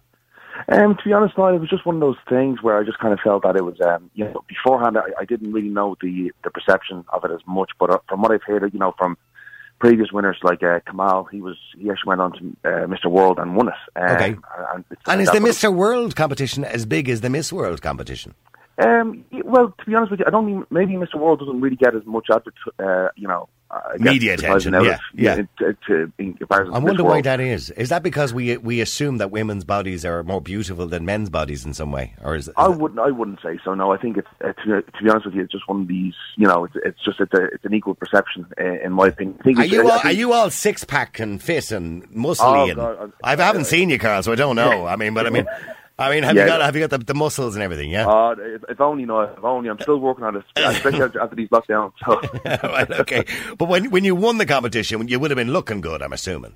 Um, 0.69 0.95
to 0.95 1.03
be 1.03 1.13
honest, 1.13 1.37
no, 1.37 1.47
it 1.47 1.59
was 1.59 1.69
just 1.69 1.85
one 1.85 1.95
of 1.95 2.01
those 2.01 2.17
things 2.29 2.61
where 2.61 2.77
I 2.77 2.83
just 2.83 2.99
kind 2.99 3.13
of 3.13 3.19
felt 3.19 3.43
that 3.43 3.55
it 3.55 3.63
was, 3.63 3.79
um, 3.81 4.09
you 4.13 4.25
know, 4.25 4.43
beforehand 4.47 4.97
I, 4.97 5.21
I 5.21 5.25
didn't 5.25 5.51
really 5.53 5.69
know 5.69 5.95
the 6.01 6.31
the 6.43 6.49
perception 6.49 7.03
of 7.09 7.23
it 7.25 7.31
as 7.31 7.41
much, 7.45 7.71
but 7.79 7.89
uh, 7.89 7.99
from 8.07 8.21
what 8.21 8.31
I've 8.31 8.43
heard, 8.43 8.73
you 8.73 8.79
know, 8.79 8.93
from 8.97 9.17
previous 9.79 10.11
winners 10.11 10.37
like 10.43 10.63
uh, 10.63 10.79
Kamal, 10.87 11.25
he 11.25 11.41
was 11.41 11.57
he 11.77 11.89
actually 11.89 12.09
went 12.09 12.21
on 12.21 12.31
to 12.33 12.57
uh, 12.63 12.87
Mr. 12.87 13.07
World 13.07 13.37
and 13.39 13.55
won 13.55 13.67
it. 13.67 13.73
Um, 13.95 14.15
Okay. 14.15 14.35
and, 14.73 14.85
And 15.07 15.21
is 15.21 15.29
the 15.31 15.39
Mr. 15.39 15.73
World 15.73 16.15
competition 16.15 16.63
as 16.63 16.85
big 16.85 17.09
as 17.09 17.21
the 17.21 17.29
Miss 17.29 17.51
World 17.51 17.81
competition? 17.81 18.33
Um, 18.77 19.23
well, 19.43 19.73
to 19.79 19.85
be 19.85 19.95
honest 19.95 20.11
with 20.11 20.19
you, 20.19 20.25
I 20.27 20.31
don't 20.31 20.45
mean 20.45 20.65
maybe 20.69 20.93
Mr. 20.93 21.15
World 21.15 21.39
doesn't 21.39 21.61
really 21.61 21.77
get 21.77 21.95
as 21.95 22.05
much 22.05 22.27
advert, 22.31 22.53
uh, 22.79 23.09
you 23.15 23.27
know, 23.27 23.47
I 23.71 23.97
guess 23.97 24.13
Media 24.13 24.33
advertising 24.33 24.73
attention, 24.73 24.93
out 24.93 24.99
yeah, 25.15 25.35
yeah. 25.35 25.43
to- 25.59 25.77
to- 25.87 26.11
in 26.17 26.33
comparison 26.35 26.73
I 26.73 26.79
to 26.79 26.85
wonder 26.85 27.03
why 27.03 27.21
that 27.21 27.39
is. 27.39 27.71
Is 27.71 27.89
that 27.89 28.03
because 28.03 28.33
we 28.33 28.57
we 28.57 28.79
assume 28.79 29.17
that 29.17 29.31
women's 29.31 29.63
bodies 29.63 30.05
are 30.05 30.23
more 30.23 30.39
beautiful 30.39 30.87
than 30.87 31.03
men's 31.03 31.29
bodies 31.29 31.65
in 31.65 31.73
some 31.73 31.91
way, 31.91 32.13
or 32.23 32.35
is, 32.35 32.47
is 32.47 32.53
I 32.57 32.67
wouldn't. 32.67 32.99
I 32.99 33.11
wouldn't 33.11 33.39
say 33.41 33.59
so. 33.65 33.73
No, 33.73 33.91
I 33.91 33.97
think 33.97 34.17
it's 34.17 34.27
uh, 34.43 34.53
to, 34.63 34.81
to 34.81 35.03
be 35.03 35.09
honest 35.09 35.25
with 35.25 35.35
you, 35.35 35.41
it's 35.41 35.51
just 35.51 35.67
one 35.67 35.81
of 35.81 35.87
these. 35.87 36.13
You 36.37 36.47
know, 36.47 36.65
it's, 36.65 36.75
it's 36.85 37.03
just 37.03 37.19
it's, 37.19 37.33
a, 37.33 37.45
it's 37.45 37.65
an 37.65 37.73
equal 37.73 37.95
perception, 37.95 38.45
uh, 38.59 38.63
in 38.83 38.93
my 38.93 39.07
opinion. 39.07 39.39
Think 39.43 39.59
Are 39.59 39.65
you 39.65 39.81
all, 39.89 39.99
think- 39.99 40.05
are 40.05 40.11
you 40.11 40.31
all 40.31 40.49
six 40.51 40.83
pack 40.83 41.19
and 41.19 41.41
fit 41.41 41.71
and 41.71 42.07
muscly? 42.11 42.37
Oh, 42.41 42.65
and 42.69 42.75
God, 42.75 43.13
I 43.23 43.35
haven't 43.35 43.65
seen 43.65 43.89
you, 43.89 43.97
Karl, 43.99 44.21
so 44.23 44.31
I 44.31 44.35
don't 44.35 44.55
know. 44.55 44.85
I 44.85 44.95
mean, 44.95 45.13
but 45.13 45.25
I 45.25 45.31
mean, 45.31 45.47
I 45.97 46.09
mean, 46.13 46.23
have 46.23 46.35
Yeah. 46.35 46.43
you 46.43 46.47
got 46.49 46.61
have 46.61 46.75
you 46.75 46.85
got 46.85 46.89
the, 46.99 47.05
the 47.05 47.13
muscles 47.13 47.55
and 47.55 47.63
everything? 47.63 47.89
Yeah. 47.89 48.05
Uh, 48.07 48.35
if, 48.37 48.63
if 48.69 48.81
only, 48.81 49.05
no, 49.05 49.21
if 49.21 49.43
only. 49.43 49.69
I'm 49.69 49.79
still 49.79 49.97
working 49.99 50.25
on 50.25 50.35
it, 50.35 50.43
especially 50.57 51.01
after, 51.01 51.21
after 51.21 51.35
these 51.35 51.49
lockdowns. 51.49 51.93
So, 52.05 52.19
right, 52.69 52.91
okay. 52.91 53.23
But 53.57 53.69
when 53.69 53.89
when 53.91 54.03
you 54.03 54.13
won 54.15 54.37
the 54.37 54.45
competition, 54.45 55.07
you 55.07 55.19
would 55.19 55.31
have 55.31 55.37
been 55.37 55.53
looking 55.53 55.79
good. 55.81 56.01
I'm 56.01 56.11
assuming. 56.13 56.55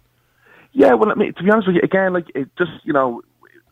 yeah. 0.74 0.94
Well, 0.94 1.10
I 1.12 1.16
mean, 1.16 1.34
to 1.36 1.44
be 1.44 1.50
honest 1.52 1.68
with 1.68 1.78
you, 1.78 1.82
again, 1.84 2.12
like 2.14 2.26
it 2.36 2.50
just 2.58 2.72
you 2.84 2.92
know, 2.94 3.22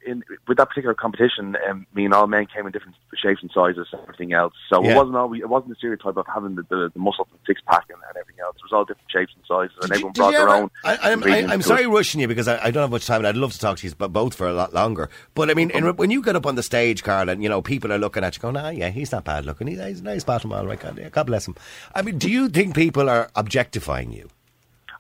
in 0.08 0.24
with 0.48 0.58
that 0.58 0.70
particular 0.70 0.94
competition, 0.94 1.56
um, 1.70 1.86
I 1.92 1.96
mean, 1.96 2.14
all 2.14 2.26
men 2.28 2.46
came 2.48 2.66
in 2.66 2.72
different 2.72 2.96
shapes 3.22 3.42
and 3.42 3.52
sizes 3.54 3.88
and 3.92 4.02
everything 4.04 4.34
else. 4.34 4.54
So 4.72 4.84
Yeah. 4.84 4.92
it 4.92 4.96
wasn't 4.96 5.18
always 5.18 5.42
it 5.42 5.50
wasn't 5.50 5.74
a 5.74 5.76
stereotype 5.76 6.18
of 6.18 6.26
having 6.34 6.56
the 6.56 6.64
the, 6.70 6.90
the 6.94 7.00
muscle 7.00 7.28
and 7.32 7.40
six 7.46 7.62
pack 7.68 7.84
and, 7.90 8.00
and 8.08 8.18
everything 8.18 8.42
else. 8.44 8.56
It 8.58 8.64
was 8.64 8.72
all 8.74 8.86
different 8.86 9.12
shapes 9.12 9.34
and 9.36 9.44
sizes, 9.48 9.76
and 9.82 9.92
everyone 9.92 10.14
Did 10.14 10.20
brought 10.22 10.32
their 10.32 10.42
ever- 10.50 10.56
own. 10.64 10.72
I, 10.84 10.98
I'm, 11.04 11.14
ingredients 11.20 11.52
I'm 11.54 11.60
to 11.60 11.68
sorry 11.68 11.84
it. 11.84 11.90
rushing 11.90 12.22
you 12.22 12.28
because 12.28 12.48
I, 12.48 12.58
I 12.66 12.72
don't 12.72 12.82
have 12.82 12.92
much 12.92 13.06
time 13.06 13.18
and 13.20 13.28
I'd 13.28 13.36
love 13.38 13.52
to 13.54 13.60
talk 13.60 13.78
to 13.80 13.88
you 13.88 13.94
but 13.98 14.14
both 14.14 14.34
for 14.36 14.48
a 14.48 14.54
lot 14.54 14.74
longer. 14.74 15.10
But 15.36 15.50
I 15.50 15.54
mean, 15.54 15.70
in, 15.72 15.86
when 15.98 16.10
you 16.12 16.22
get 16.24 16.36
up 16.36 16.46
on 16.46 16.56
the 16.56 16.64
stage, 16.64 17.04
Karl, 17.04 17.30
and 17.30 17.44
you 17.44 17.50
know 17.50 17.62
people 17.62 17.92
are 17.92 17.98
looking 18.00 18.24
at 18.24 18.36
you, 18.36 18.42
going, 18.42 18.58
"Ah, 18.58 18.70
yeah, 18.70 18.90
he's 18.90 19.12
not 19.12 19.26
bad 19.26 19.46
looking. 19.46 19.68
He's, 19.68 19.80
he's 19.84 20.00
a 20.00 20.04
nice 20.04 20.24
bottom, 20.24 20.52
all 20.54 20.66
right. 20.66 20.80
God, 20.80 21.10
God 21.12 21.28
bless 21.28 21.48
him." 21.48 21.56
I 21.94 22.02
mean, 22.02 22.18
do 22.18 22.30
you 22.32 22.50
think 22.50 22.76
people 22.76 23.10
are 23.10 23.30
objectifying 23.36 24.12
you? 24.12 24.30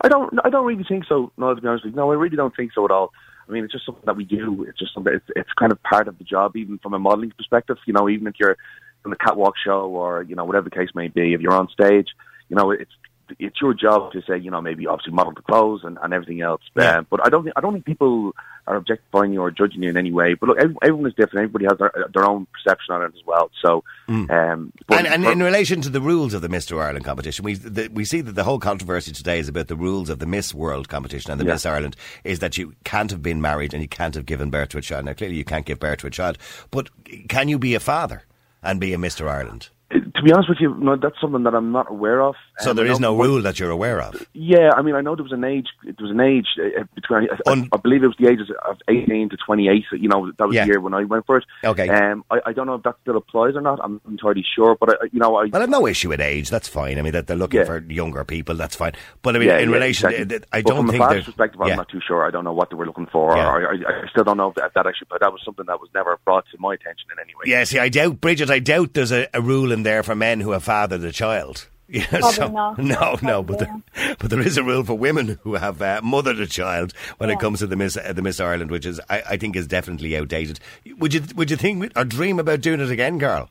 I 0.01 0.09
don't. 0.09 0.31
I 0.45 0.49
don't 0.51 0.65
really 0.65 0.83
think 0.83 1.05
so. 1.05 1.31
No, 1.37 1.55
to 1.55 1.59
be 1.61 1.67
honest 1.67 1.83
with 1.85 1.93
you, 1.93 1.97
no, 1.97 2.11
I 2.11 2.15
really 2.15 2.35
don't 2.37 2.55
think 2.55 2.71
so 2.73 2.85
at 2.85 2.91
all. 2.91 3.11
I 3.47 3.51
mean, 3.51 3.63
it's 3.63 3.73
just 3.73 3.85
something 3.85 4.03
that 4.05 4.15
we 4.15 4.25
do. 4.25 4.65
It's 4.67 4.77
just 4.77 4.93
something. 4.93 5.13
It's, 5.13 5.25
it's 5.35 5.53
kind 5.53 5.71
of 5.71 5.81
part 5.83 6.07
of 6.07 6.17
the 6.17 6.23
job, 6.23 6.55
even 6.55 6.79
from 6.79 6.93
a 6.93 6.99
modelling 6.99 7.31
perspective. 7.31 7.77
You 7.85 7.93
know, 7.93 8.09
even 8.09 8.27
if 8.27 8.35
you're 8.39 8.57
on 9.05 9.11
the 9.11 9.17
catwalk 9.17 9.55
show 9.63 9.85
or 9.85 10.23
you 10.23 10.35
know 10.35 10.45
whatever 10.45 10.69
the 10.69 10.75
case 10.75 10.89
may 10.93 11.07
be, 11.07 11.33
if 11.33 11.41
you're 11.41 11.53
on 11.53 11.69
stage, 11.69 12.09
you 12.49 12.55
know, 12.55 12.71
it's 12.71 12.91
it's 13.39 13.59
your 13.61 13.73
job 13.73 14.11
to 14.13 14.21
say, 14.27 14.37
you 14.37 14.51
know, 14.51 14.61
maybe 14.61 14.87
obviously 14.87 15.13
model 15.13 15.33
the 15.33 15.41
clothes 15.41 15.81
and, 15.83 15.97
and 16.01 16.13
everything 16.13 16.41
else. 16.41 16.61
Yeah. 16.75 16.97
Um, 16.99 17.07
but 17.09 17.25
I 17.25 17.29
don't 17.29 17.43
think 17.43 17.53
I 17.57 17.61
don't 17.61 17.73
think 17.73 17.85
people 17.85 18.33
are 18.67 18.75
objectifying 18.75 19.31
you 19.31 19.41
or 19.41 19.49
judging 19.49 19.81
you 19.83 19.89
in 19.89 19.95
any 19.97 20.11
way. 20.11 20.33
But 20.33 20.49
look, 20.49 20.57
every, 20.59 20.75
everyone 20.81 21.07
is 21.07 21.13
different. 21.13 21.45
Everybody 21.45 21.65
has 21.65 21.77
their, 21.77 21.91
their 22.13 22.25
own 22.25 22.47
perception 22.51 22.93
on 22.95 23.01
it 23.03 23.13
as 23.15 23.25
well. 23.25 23.49
So, 23.61 23.83
um, 24.09 24.73
but 24.87 24.97
And, 24.99 25.07
and 25.07 25.23
for- 25.23 25.31
in 25.31 25.39
relation 25.41 25.79
to 25.81 25.89
the 25.89 26.01
rules 26.01 26.33
of 26.33 26.41
the 26.41 26.49
Mr. 26.49 26.81
Ireland 26.81 27.05
competition, 27.05 27.45
we 27.45 27.53
the, 27.55 27.87
we 27.93 28.03
see 28.05 28.21
that 28.21 28.33
the 28.33 28.43
whole 28.43 28.59
controversy 28.59 29.11
today 29.13 29.39
is 29.39 29.47
about 29.47 29.67
the 29.67 29.75
rules 29.77 30.09
of 30.09 30.19
the 30.19 30.25
Miss 30.25 30.53
World 30.53 30.89
competition 30.89 31.31
and 31.31 31.39
the 31.39 31.45
Yeah. 31.45 31.53
Miss 31.53 31.65
Ireland 31.65 31.95
is 32.23 32.39
that 32.39 32.57
you 32.57 32.73
can't 32.83 33.11
have 33.11 33.21
been 33.23 33.41
married 33.41 33.73
and 33.73 33.81
you 33.81 33.89
can't 33.89 34.15
have 34.15 34.25
given 34.25 34.49
birth 34.49 34.69
to 34.69 34.77
a 34.77 34.81
child. 34.81 35.05
Now, 35.05 35.13
clearly, 35.13 35.35
you 35.37 35.45
can't 35.45 35.65
give 35.65 35.79
birth 35.79 35.99
to 35.99 36.07
a 36.07 36.11
child, 36.11 36.37
but 36.71 36.89
can 37.29 37.47
you 37.47 37.57
be 37.57 37.73
a 37.73 37.79
father 37.79 38.23
and 38.63 38.79
be 38.81 38.93
a 38.93 38.97
Mr. 38.97 39.29
Ireland? 39.29 39.69
To 40.17 40.23
be 40.23 40.31
honest 40.33 40.49
with 40.49 40.57
you, 40.59 40.75
no, 40.75 40.95
that's 40.95 41.19
something 41.21 41.43
that 41.43 41.53
I'm 41.55 41.71
not 41.71 41.89
aware 41.89 42.21
of. 42.21 42.35
So 42.59 42.71
Um, 42.71 42.75
there 42.77 42.87
I 42.87 42.91
is 42.91 42.99
no 42.99 43.15
rule 43.15 43.41
that 43.43 43.59
you're 43.59 43.69
aware 43.71 44.01
of. 44.01 44.27
Yeah, 44.33 44.71
I 44.75 44.81
mean, 44.81 44.95
I 44.95 45.01
know 45.01 45.15
there 45.15 45.23
was 45.23 45.31
an 45.31 45.43
age. 45.43 45.67
There 45.83 45.93
was 45.99 46.11
an 46.11 46.19
age 46.19 46.47
uh, 46.59 46.83
between. 46.95 47.29
I, 47.29 47.51
Un- 47.51 47.69
I 47.71 47.77
believe 47.77 48.03
it 48.03 48.07
was 48.07 48.15
the 48.19 48.27
ages 48.29 48.49
of 48.67 48.77
eighteen 48.87 49.29
to 49.29 49.37
twenty-eight. 49.37 49.85
You 49.91 50.09
know, 50.09 50.31
that 50.37 50.47
was 50.47 50.55
Yeah. 50.55 50.63
the 50.65 50.67
year 50.71 50.81
when 50.81 50.93
I 50.93 51.03
went 51.03 51.25
for 51.25 51.37
it. 51.37 51.45
Okay. 51.63 51.87
Um, 51.87 52.25
I, 52.31 52.39
I 52.47 52.53
don't 52.53 52.67
know 52.67 52.75
if 52.75 52.83
that 52.83 52.95
still 53.01 53.17
applies 53.17 53.55
or 53.55 53.61
not. 53.61 53.79
I'm 53.83 54.01
not 54.03 54.11
entirely 54.11 54.45
sure, 54.55 54.75
but 54.79 54.89
I, 54.89 54.93
you 55.11 55.19
know, 55.19 55.35
I. 55.37 55.45
Well, 55.51 55.61
I've 55.61 55.69
no 55.69 55.85
issue 55.87 56.09
with 56.09 56.19
age. 56.21 56.49
That's 56.49 56.67
fine. 56.67 56.97
I 56.97 57.01
mean, 57.01 57.13
that 57.13 57.27
they're 57.27 57.37
looking 57.37 57.59
Yeah. 57.59 57.65
for 57.65 57.79
younger 57.87 58.23
people. 58.23 58.55
That's 58.55 58.75
fine. 58.75 58.93
But 59.21 59.35
I 59.35 59.39
mean, 59.39 59.49
yeah, 59.49 59.59
in 59.59 59.69
relation, 59.71 60.09
exactly. 60.09 60.39
to, 60.39 60.45
I 60.51 60.61
don't 60.61 60.77
from 60.77 60.87
think 60.89 61.03
a 61.03 61.05
father's 61.07 61.25
perspective, 61.25 61.61
I'm 61.61 61.75
not 61.75 61.89
too 61.89 62.01
sure. 62.05 62.25
I 62.25 62.31
don't 62.31 62.43
know 62.43 62.53
what 62.53 62.69
they 62.69 62.75
were 62.75 62.85
looking 62.87 63.07
for. 63.07 63.37
Or 63.37 63.37
I, 63.37 63.73
I, 63.75 64.03
I 64.03 64.07
still 64.09 64.23
don't 64.23 64.37
know 64.37 64.49
if 64.49 64.55
that 64.55 64.87
actually, 64.87 65.07
but 65.09 65.19
that 65.21 65.31
was 65.31 65.41
something 65.45 65.65
that 65.67 65.79
was 65.79 65.89
never 65.93 66.17
brought 66.25 66.45
to 66.51 66.57
my 66.59 66.73
attention 66.73 67.07
in 67.13 67.19
any 67.23 67.33
way. 67.35 67.43
Yeah, 67.45 67.63
see, 67.63 67.77
I 67.79 67.89
doubt, 67.89 68.19
Bridget, 68.21 68.49
I 68.49 68.59
doubt 68.59 68.93
there's 68.93 69.11
a, 69.11 69.27
a 69.33 69.41
rule 69.41 69.71
in 69.71 69.83
there 69.83 70.03
for 70.07 70.15
men 70.15 70.41
who 70.41 70.51
have 70.51 70.63
fathered 70.63 71.03
a 71.03 71.11
child. 71.11 71.67
You 71.89 72.01
know, 72.01 72.19
Probably 72.19 72.33
so- 72.33 72.47
not. 72.49 72.77
No, 72.83 73.17
no, 73.21 73.41
but 73.43 73.59
Probably 73.59 73.81
there, 73.95 74.15
but 74.19 74.29
there 74.29 74.41
is 74.41 74.57
a 74.57 74.63
rule 74.63 74.83
for 74.83 74.95
women 74.95 75.39
who 75.43 75.53
have 75.55 75.81
uh, 75.81 76.01
mothered 76.03 76.37
a 76.37 76.45
child 76.45 76.91
when 77.17 77.29
it 77.29 77.39
comes 77.39 77.59
to 77.59 77.67
the 77.67 77.77
Miss 77.77 77.95
uh, 77.95 78.11
the 78.11 78.21
Miss 78.21 78.41
Ireland, 78.41 78.71
which 78.71 78.85
is 78.85 78.99
I, 79.09 79.23
I 79.25 79.37
think 79.37 79.55
is 79.55 79.67
definitely 79.67 80.17
outdated. 80.17 80.59
Would 80.97 81.13
you 81.13 81.21
would 81.37 81.49
you 81.49 81.55
think 81.55 81.93
or 81.95 82.03
dream 82.03 82.39
about 82.39 82.59
doing 82.59 82.81
it 82.81 82.91
again, 82.91 83.21
Karl? 83.21 83.49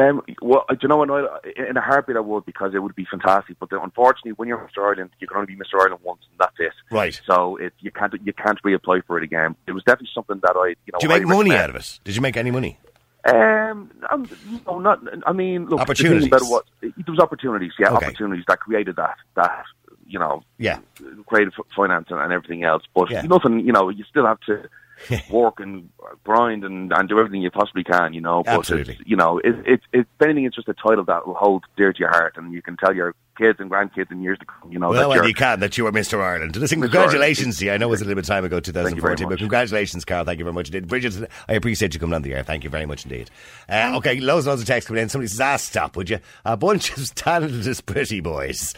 Um, 0.00 0.22
well, 0.40 0.64
do 0.70 0.78
you 0.82 0.88
know 0.88 0.96
what? 0.96 1.44
In 1.56 1.76
a 1.76 1.82
heartbeat, 1.82 2.16
I 2.16 2.20
would 2.20 2.46
because 2.46 2.72
it 2.74 2.78
would 2.78 2.94
be 2.94 3.06
fantastic. 3.10 3.58
But 3.58 3.70
unfortunately, 3.72 4.32
when 4.32 4.48
you're 4.48 4.56
Mr. 4.58 4.82
Ireland, 4.82 5.10
you 5.18 5.26
can 5.26 5.36
only 5.36 5.54
be 5.54 5.56
Mr. 5.56 5.80
Ireland 5.80 6.00
once, 6.02 6.20
and 6.30 6.38
that's 6.38 6.56
it. 6.58 6.72
Right. 6.90 7.20
So 7.26 7.56
it, 7.56 7.74
you 7.80 7.90
can't 7.90 8.14
you 8.24 8.32
can't 8.32 8.62
reapply 8.62 9.04
for 9.06 9.18
it 9.18 9.24
again. 9.24 9.54
It 9.66 9.72
was 9.72 9.82
definitely 9.84 10.10
something 10.14 10.40
that 10.42 10.56
I 10.56 10.68
you 10.86 10.92
know. 10.92 10.98
Did 10.98 11.02
you 11.02 11.08
make 11.10 11.22
I 11.24 11.34
money 11.36 11.54
out 11.54 11.68
of 11.68 11.76
it? 11.76 12.00
Did 12.04 12.16
you 12.16 12.22
make 12.22 12.38
any 12.38 12.50
money? 12.50 12.78
Um, 13.26 13.90
um, 14.10 14.28
no, 14.66 14.78
not. 14.78 15.00
I 15.26 15.32
mean, 15.32 15.66
look, 15.66 15.80
Opportunities. 15.80 16.28
The 16.28 16.36
about 16.36 16.66
there 16.82 16.92
was 17.08 17.18
opportunities, 17.20 17.72
yeah, 17.78 17.88
Okay. 17.88 18.06
opportunities 18.06 18.44
that 18.48 18.60
created 18.60 18.96
that 18.96 19.16
that 19.34 19.64
you 20.06 20.18
know, 20.18 20.42
Yeah. 20.58 20.78
created 21.26 21.54
f- 21.58 21.64
finance 21.74 22.08
and, 22.10 22.20
and 22.20 22.30
everything 22.32 22.62
else. 22.62 22.82
But 22.94 23.10
Yeah. 23.10 23.22
nothing, 23.22 23.60
you 23.60 23.72
know, 23.72 23.88
you 23.88 24.04
still 24.04 24.26
have 24.26 24.38
to 24.40 24.68
work 25.30 25.60
and 25.60 25.88
grind 26.24 26.62
and, 26.62 26.92
and 26.92 27.08
do 27.08 27.18
everything 27.18 27.40
you 27.40 27.50
possibly 27.50 27.82
can, 27.84 28.12
you 28.12 28.20
know. 28.20 28.42
But 28.44 28.58
Absolutely. 28.58 28.98
You 29.06 29.16
know, 29.16 29.38
it, 29.38 29.54
it, 29.66 29.80
it, 29.92 30.00
if 30.00 30.06
anything, 30.22 30.44
it's 30.44 30.56
just 30.56 30.68
a 30.68 30.74
title 30.74 31.04
that 31.04 31.26
will 31.26 31.34
hold 31.34 31.64
dear 31.78 31.92
to 31.92 31.98
your 31.98 32.10
heart, 32.10 32.34
and 32.36 32.52
you 32.52 32.60
can 32.60 32.76
tell 32.76 32.94
your 32.94 33.14
kids 33.36 33.60
and 33.60 33.70
grandkids 33.70 34.10
in 34.10 34.22
years 34.22 34.38
to 34.38 34.44
come, 34.44 34.70
you 34.70 34.78
know, 34.78 34.90
Well, 34.90 35.00
that 35.00 35.08
well, 35.08 35.26
you're, 35.26 35.34
can 35.34 35.60
that 35.60 35.76
you 35.76 35.84
were 35.84 35.92
Mr. 35.92 36.20
Ireland. 36.20 36.56
Listen, 36.56 36.78
Mr. 36.78 36.82
congratulations 36.82 37.58
to 37.58 37.66
you. 37.66 37.72
I 37.72 37.76
know 37.76 37.88
it 37.88 37.90
was 37.90 38.00
a 38.00 38.04
little 38.04 38.16
bit 38.16 38.24
of 38.24 38.28
time 38.28 38.44
ago, 38.44 38.60
2014, 38.60 39.28
but 39.28 39.38
congratulations, 39.38 40.04
Karl. 40.04 40.24
Thank 40.24 40.38
you 40.38 40.44
very 40.44 40.54
much 40.54 40.68
indeed. 40.68 40.88
Bridget, 40.88 41.28
I 41.48 41.54
appreciate 41.54 41.94
you 41.94 42.00
coming 42.00 42.14
on 42.14 42.22
the 42.22 42.34
air. 42.34 42.42
Thank 42.42 42.64
you 42.64 42.70
very 42.70 42.86
much 42.86 43.04
indeed. 43.04 43.30
Uh, 43.68 43.92
okay, 43.96 44.20
loads 44.20 44.46
and 44.46 44.52
loads 44.52 44.62
of 44.62 44.68
texts 44.68 44.88
coming 44.88 45.02
in. 45.02 45.08
Somebody 45.08 45.28
says, 45.28 45.40
ah, 45.40 45.56
stop, 45.56 45.96
would 45.96 46.10
you? 46.10 46.18
A 46.44 46.56
bunch 46.56 46.96
of 46.96 47.14
talented 47.14 47.86
pretty 47.86 48.20
boys. 48.20 48.74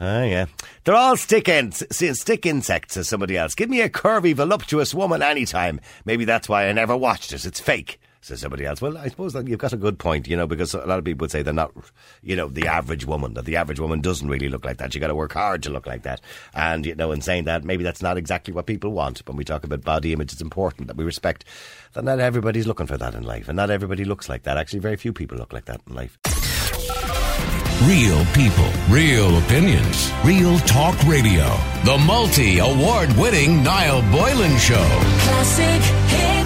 Oh, 0.00 0.22
yeah. 0.22 0.46
They're 0.84 0.94
all 0.94 1.16
stick, 1.16 1.48
in, 1.48 1.72
stick 1.72 2.46
insects, 2.46 2.94
says 2.94 3.08
somebody 3.08 3.36
else. 3.36 3.56
Give 3.56 3.68
me 3.68 3.80
a 3.80 3.88
curvy, 3.88 4.32
voluptuous 4.34 4.94
woman 4.94 5.22
anytime. 5.22 5.80
Maybe 6.04 6.24
that's 6.24 6.48
why 6.48 6.68
I 6.68 6.72
never 6.72 6.96
watched 6.96 7.32
it. 7.32 7.44
It's 7.44 7.60
fake. 7.60 8.00
Says 8.20 8.40
somebody 8.40 8.66
else. 8.66 8.82
Well, 8.82 8.98
I 8.98 9.08
suppose 9.08 9.32
that 9.34 9.46
you've 9.46 9.60
got 9.60 9.72
a 9.72 9.76
good 9.76 9.98
point, 9.98 10.26
you 10.26 10.36
know, 10.36 10.46
because 10.46 10.74
a 10.74 10.84
lot 10.84 10.98
of 10.98 11.04
people 11.04 11.24
would 11.24 11.30
say 11.30 11.42
they're 11.42 11.54
not, 11.54 11.72
you 12.20 12.34
know, 12.34 12.48
the 12.48 12.66
average 12.66 13.06
woman. 13.06 13.34
That 13.34 13.44
the 13.44 13.56
average 13.56 13.78
woman 13.78 14.00
doesn't 14.00 14.28
really 14.28 14.48
look 14.48 14.64
like 14.64 14.78
that. 14.78 14.92
You 14.92 15.00
got 15.00 15.06
to 15.06 15.14
work 15.14 15.32
hard 15.32 15.62
to 15.62 15.70
look 15.70 15.86
like 15.86 16.02
that. 16.02 16.20
And 16.52 16.84
you 16.84 16.96
know, 16.96 17.12
in 17.12 17.20
saying 17.20 17.44
that, 17.44 17.62
maybe 17.64 17.84
that's 17.84 18.02
not 18.02 18.18
exactly 18.18 18.52
what 18.52 18.66
people 18.66 18.90
want. 18.90 19.22
When 19.26 19.36
we 19.36 19.44
talk 19.44 19.62
about 19.62 19.82
body 19.84 20.12
image, 20.12 20.32
it's 20.32 20.42
important 20.42 20.88
that 20.88 20.96
we 20.96 21.04
respect 21.04 21.44
that 21.92 22.04
not 22.04 22.18
everybody's 22.18 22.66
looking 22.66 22.86
for 22.86 22.98
that 22.98 23.14
in 23.14 23.22
life, 23.22 23.48
and 23.48 23.56
not 23.56 23.70
everybody 23.70 24.04
looks 24.04 24.28
like 24.28 24.42
that. 24.42 24.56
Actually, 24.56 24.80
very 24.80 24.96
few 24.96 25.12
people 25.12 25.38
look 25.38 25.52
like 25.52 25.66
that 25.66 25.80
in 25.88 25.94
life. 25.94 26.18
Real 27.84 28.24
people, 28.34 28.68
real 28.88 29.38
opinions, 29.38 30.10
real 30.24 30.58
talk 30.60 31.00
radio. 31.04 31.46
The 31.84 31.96
multi 32.04 32.58
award 32.58 33.12
winning 33.12 33.62
Niall 33.62 34.02
Boylan 34.10 34.58
Show. 34.58 34.84
Classic 35.20 35.82
hits. 36.10 36.37